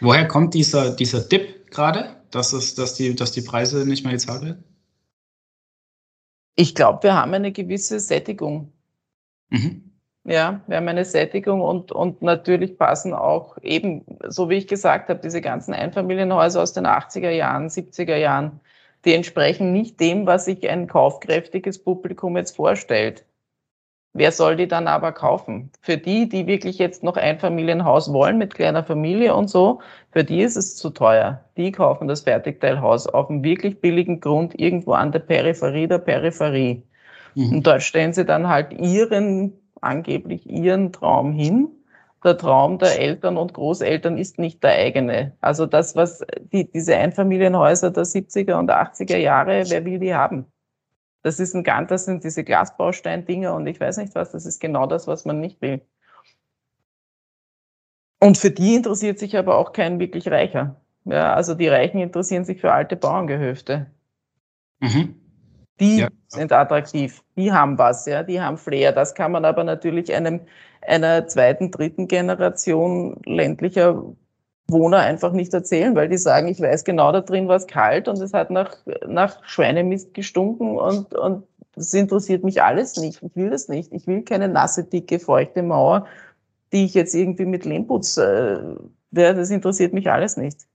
Woher 0.00 0.28
kommt 0.28 0.54
dieser, 0.54 0.94
dieser 0.94 1.20
Dip 1.20 1.70
gerade, 1.72 2.16
dass, 2.30 2.52
es, 2.52 2.76
dass, 2.76 2.94
die, 2.94 3.16
dass 3.16 3.32
die 3.32 3.42
Preise 3.42 3.84
nicht 3.86 4.04
mehr 4.04 4.12
gezahlt 4.12 4.42
werden? 4.42 4.64
Ich 6.54 6.74
glaube, 6.74 7.02
wir 7.02 7.14
haben 7.14 7.34
eine 7.34 7.50
gewisse 7.50 7.98
Sättigung. 7.98 8.72
Mhm. 9.50 9.90
Ja, 10.24 10.60
wir 10.68 10.76
haben 10.76 10.86
eine 10.86 11.04
Sättigung 11.04 11.60
und, 11.60 11.90
und 11.90 12.22
natürlich 12.22 12.78
passen 12.78 13.12
auch 13.12 13.58
eben, 13.60 14.04
so 14.28 14.48
wie 14.48 14.54
ich 14.54 14.68
gesagt 14.68 15.08
habe, 15.08 15.18
diese 15.18 15.40
ganzen 15.40 15.74
Einfamilienhäuser 15.74 16.62
aus 16.62 16.72
den 16.72 16.86
80er 16.86 17.30
Jahren, 17.30 17.68
70er 17.68 18.16
Jahren, 18.16 18.60
die 19.04 19.14
entsprechen 19.14 19.72
nicht 19.72 19.98
dem, 19.98 20.26
was 20.26 20.44
sich 20.44 20.68
ein 20.68 20.86
kaufkräftiges 20.86 21.82
Publikum 21.82 22.36
jetzt 22.36 22.54
vorstellt. 22.54 23.24
Wer 24.14 24.30
soll 24.30 24.56
die 24.56 24.68
dann 24.68 24.88
aber 24.88 25.12
kaufen? 25.12 25.70
Für 25.80 25.96
die, 25.96 26.28
die 26.28 26.46
wirklich 26.46 26.78
jetzt 26.78 27.02
noch 27.02 27.16
ein 27.16 27.38
Familienhaus 27.38 28.12
wollen 28.12 28.36
mit 28.36 28.54
kleiner 28.54 28.84
Familie 28.84 29.34
und 29.34 29.48
so, 29.48 29.80
für 30.10 30.22
die 30.22 30.42
ist 30.42 30.56
es 30.56 30.76
zu 30.76 30.90
teuer. 30.90 31.42
Die 31.56 31.72
kaufen 31.72 32.08
das 32.08 32.20
Fertigteilhaus 32.20 33.06
auf 33.06 33.30
einem 33.30 33.42
wirklich 33.42 33.80
billigen 33.80 34.20
Grund 34.20 34.58
irgendwo 34.60 34.92
an 34.92 35.12
der 35.12 35.20
Peripherie 35.20 35.88
der 35.88 35.98
Peripherie. 35.98 36.82
Mhm. 37.34 37.52
Und 37.52 37.66
dort 37.66 37.82
stellen 37.82 38.12
sie 38.12 38.26
dann 38.26 38.48
halt 38.48 38.74
ihren, 38.74 39.54
angeblich 39.80 40.48
ihren 40.48 40.92
Traum 40.92 41.32
hin. 41.32 41.68
Der 42.22 42.36
Traum 42.36 42.78
der 42.78 43.00
Eltern 43.00 43.38
und 43.38 43.54
Großeltern 43.54 44.18
ist 44.18 44.38
nicht 44.38 44.62
der 44.62 44.72
eigene. 44.72 45.32
Also 45.40 45.64
das, 45.64 45.96
was 45.96 46.22
die, 46.52 46.70
diese 46.70 46.96
Einfamilienhäuser 46.96 47.90
der 47.90 48.04
70er 48.04 48.58
und 48.58 48.70
80er 48.70 49.16
Jahre, 49.16 49.64
wer 49.68 49.84
will 49.86 49.98
die 49.98 50.14
haben? 50.14 50.51
Das 51.22 51.38
ist 51.38 51.54
ein 51.54 51.64
ganz, 51.64 51.88
das 51.88 52.04
sind 52.04 52.24
diese 52.24 52.44
Glasbaustein-Dinger 52.44 53.54
und 53.54 53.66
ich 53.66 53.80
weiß 53.80 53.98
nicht 53.98 54.14
was, 54.14 54.32
das 54.32 54.44
ist 54.44 54.60
genau 54.60 54.86
das, 54.86 55.06
was 55.06 55.24
man 55.24 55.40
nicht 55.40 55.62
will. 55.62 55.80
Und 58.20 58.38
für 58.38 58.50
die 58.50 58.74
interessiert 58.74 59.18
sich 59.18 59.36
aber 59.36 59.56
auch 59.56 59.72
kein 59.72 59.98
wirklich 59.98 60.28
Reicher. 60.28 60.80
Ja, 61.04 61.34
also 61.34 61.54
die 61.54 61.68
Reichen 61.68 61.98
interessieren 61.98 62.44
sich 62.44 62.60
für 62.60 62.72
alte 62.72 62.96
Bauerngehöfte. 62.96 63.90
Mhm. 64.80 65.16
Die 65.80 65.98
ja. 65.98 66.08
sind 66.28 66.52
attraktiv, 66.52 67.22
die 67.36 67.52
haben 67.52 67.78
was, 67.78 68.06
ja, 68.06 68.22
die 68.22 68.40
haben 68.40 68.58
Flair. 68.58 68.92
Das 68.92 69.14
kann 69.14 69.32
man 69.32 69.44
aber 69.44 69.64
natürlich 69.64 70.12
einem 70.14 70.40
einer 70.80 71.26
zweiten, 71.26 71.70
dritten 71.70 72.08
Generation 72.08 73.20
ländlicher 73.24 74.04
Wohner 74.68 74.98
einfach 74.98 75.32
nicht 75.32 75.52
erzählen, 75.52 75.94
weil 75.94 76.08
die 76.08 76.18
sagen, 76.18 76.48
ich 76.48 76.60
weiß 76.60 76.84
genau, 76.84 77.12
da 77.12 77.20
drin 77.20 77.48
war 77.48 77.56
es 77.56 77.66
kalt 77.66 78.08
und 78.08 78.20
es 78.20 78.32
hat 78.32 78.50
nach, 78.50 78.76
nach 79.06 79.44
Schweinemist 79.44 80.14
gestunken 80.14 80.78
und, 80.78 81.14
und 81.14 81.44
das 81.74 81.92
interessiert 81.94 82.44
mich 82.44 82.62
alles 82.62 82.96
nicht. 82.96 83.22
Ich 83.22 83.36
will 83.36 83.50
das 83.50 83.68
nicht. 83.68 83.92
Ich 83.92 84.06
will 84.06 84.22
keine 84.22 84.48
nasse, 84.48 84.84
dicke, 84.84 85.18
feuchte 85.18 85.62
Mauer, 85.62 86.06
die 86.72 86.84
ich 86.84 86.94
jetzt 86.94 87.14
irgendwie 87.14 87.46
mit 87.46 87.64
Lehmputz, 87.64 88.16
äh, 88.16 88.58
das 89.10 89.50
interessiert 89.50 89.92
mich 89.92 90.10
alles 90.10 90.36
nicht. 90.36 90.66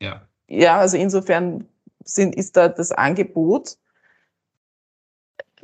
Ja. 0.00 0.22
Ja, 0.48 0.78
also 0.78 0.96
insofern 0.96 1.68
sind, 2.04 2.34
ist 2.34 2.56
da 2.56 2.68
das 2.68 2.92
Angebot 2.92 3.76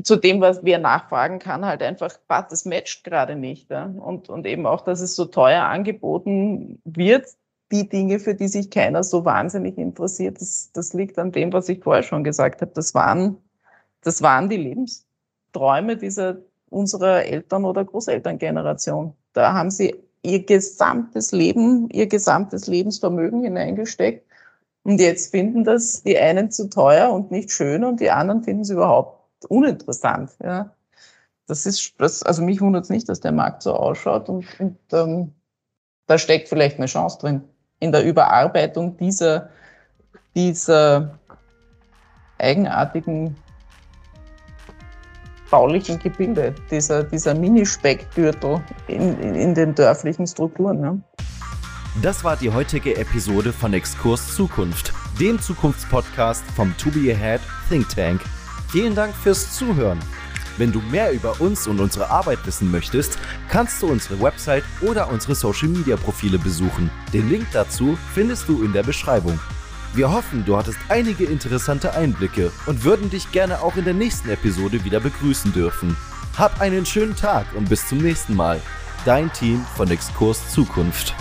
zu 0.02 0.16
dem, 0.16 0.40
was 0.40 0.64
wer 0.64 0.78
nachfragen 0.78 1.38
kann, 1.38 1.64
halt 1.64 1.82
einfach, 1.82 2.18
das 2.28 2.64
matcht 2.64 3.04
gerade 3.04 3.36
nicht. 3.36 3.70
Ja? 3.70 3.86
Und, 3.86 4.28
und 4.28 4.46
eben 4.46 4.66
auch, 4.66 4.82
dass 4.82 5.00
es 5.00 5.16
so 5.16 5.24
teuer 5.24 5.64
angeboten 5.64 6.80
wird, 6.84 7.26
die 7.72 7.88
Dinge, 7.88 8.18
für 8.18 8.34
die 8.34 8.48
sich 8.48 8.70
keiner 8.70 9.02
so 9.02 9.24
wahnsinnig 9.24 9.78
interessiert, 9.78 10.40
das, 10.40 10.70
das 10.72 10.92
liegt 10.92 11.18
an 11.18 11.32
dem, 11.32 11.52
was 11.52 11.68
ich 11.68 11.82
vorher 11.82 12.02
schon 12.02 12.24
gesagt 12.24 12.60
habe. 12.60 12.72
Das 12.74 12.94
waren, 12.94 13.38
das 14.02 14.22
waren 14.22 14.48
die 14.48 14.56
Lebensträume 14.56 15.96
dieser, 15.96 16.38
unserer 16.68 17.24
Eltern- 17.24 17.64
oder 17.64 17.84
Großelterngeneration. 17.84 19.14
Da 19.32 19.52
haben 19.54 19.70
sie 19.70 19.94
ihr 20.22 20.44
gesamtes 20.44 21.32
Leben, 21.32 21.88
ihr 21.90 22.06
gesamtes 22.06 22.66
Lebensvermögen 22.66 23.42
hineingesteckt. 23.42 24.26
Und 24.82 25.00
jetzt 25.00 25.30
finden 25.30 25.64
das 25.64 26.02
die 26.02 26.18
einen 26.18 26.50
zu 26.50 26.68
teuer 26.68 27.10
und 27.10 27.30
nicht 27.30 27.50
schön 27.50 27.84
und 27.84 28.00
die 28.00 28.10
anderen 28.10 28.42
finden 28.42 28.62
es 28.62 28.70
überhaupt 28.70 29.46
uninteressant. 29.48 30.30
Ja. 30.42 30.74
Das 31.46 31.66
ist, 31.66 31.94
das, 31.98 32.22
also 32.22 32.42
mich 32.42 32.60
wundert 32.60 32.84
es 32.84 32.90
nicht, 32.90 33.08
dass 33.08 33.20
der 33.20 33.32
Markt 33.32 33.62
so 33.62 33.72
ausschaut 33.72 34.28
und, 34.28 34.46
und 34.60 34.78
ähm, 34.92 35.32
da 36.06 36.18
steckt 36.18 36.48
vielleicht 36.48 36.76
eine 36.76 36.86
Chance 36.86 37.18
drin 37.18 37.44
in 37.84 37.92
der 37.92 38.02
Überarbeitung 38.04 38.96
dieser, 38.96 39.50
dieser 40.34 41.18
eigenartigen 42.38 43.36
baulichen 45.50 45.98
Gebilde, 45.98 46.54
dieser, 46.70 47.04
dieser 47.04 47.34
Minispeckgürtel 47.34 48.60
in, 48.88 49.20
in, 49.20 49.34
in, 49.34 49.54
den 49.54 49.74
dörflichen 49.74 50.26
Strukturen. 50.26 50.80
Ne? 50.80 51.02
Das 52.02 52.24
war 52.24 52.36
die 52.36 52.50
heutige 52.50 52.96
Episode 52.96 53.52
von 53.52 53.72
Exkurs 53.74 54.34
Zukunft, 54.34 54.92
dem 55.20 55.38
Zukunftspodcast 55.38 56.42
vom 56.56 56.74
To 56.78 56.90
Be 56.90 57.12
Ahead 57.12 57.40
Think 57.68 57.88
Tank. 57.90 58.20
Vielen 58.68 58.94
Dank 58.94 59.14
fürs 59.14 59.54
Zuhören. 59.54 60.00
Wenn 60.56 60.72
du 60.72 60.80
mehr 60.80 61.12
über 61.12 61.40
uns 61.40 61.66
und 61.66 61.80
unsere 61.80 62.10
Arbeit 62.10 62.38
wissen 62.44 62.70
möchtest, 62.70 63.18
kannst 63.48 63.82
du 63.82 63.88
unsere 63.88 64.20
Website 64.20 64.64
oder 64.80 65.10
unsere 65.10 65.34
Social 65.34 65.68
Media 65.68 65.96
Profile 65.96 66.38
besuchen. 66.38 66.90
Den 67.12 67.28
Link 67.28 67.46
dazu 67.52 67.98
findest 68.14 68.48
du 68.48 68.62
in 68.62 68.72
der 68.72 68.82
Beschreibung. 68.82 69.38
Wir 69.94 70.10
hoffen, 70.10 70.44
du 70.44 70.56
hattest 70.56 70.78
einige 70.88 71.24
interessante 71.24 71.94
Einblicke 71.94 72.50
und 72.66 72.84
würden 72.84 73.10
dich 73.10 73.30
gerne 73.30 73.60
auch 73.62 73.76
in 73.76 73.84
der 73.84 73.94
nächsten 73.94 74.28
Episode 74.28 74.84
wieder 74.84 75.00
begrüßen 75.00 75.52
dürfen. 75.52 75.96
Hab 76.36 76.60
einen 76.60 76.84
schönen 76.84 77.14
Tag 77.14 77.46
und 77.54 77.68
bis 77.68 77.86
zum 77.86 77.98
nächsten 77.98 78.34
Mal. 78.34 78.60
Dein 79.04 79.32
Team 79.32 79.64
von 79.76 79.90
Exkurs 79.90 80.50
Zukunft. 80.50 81.14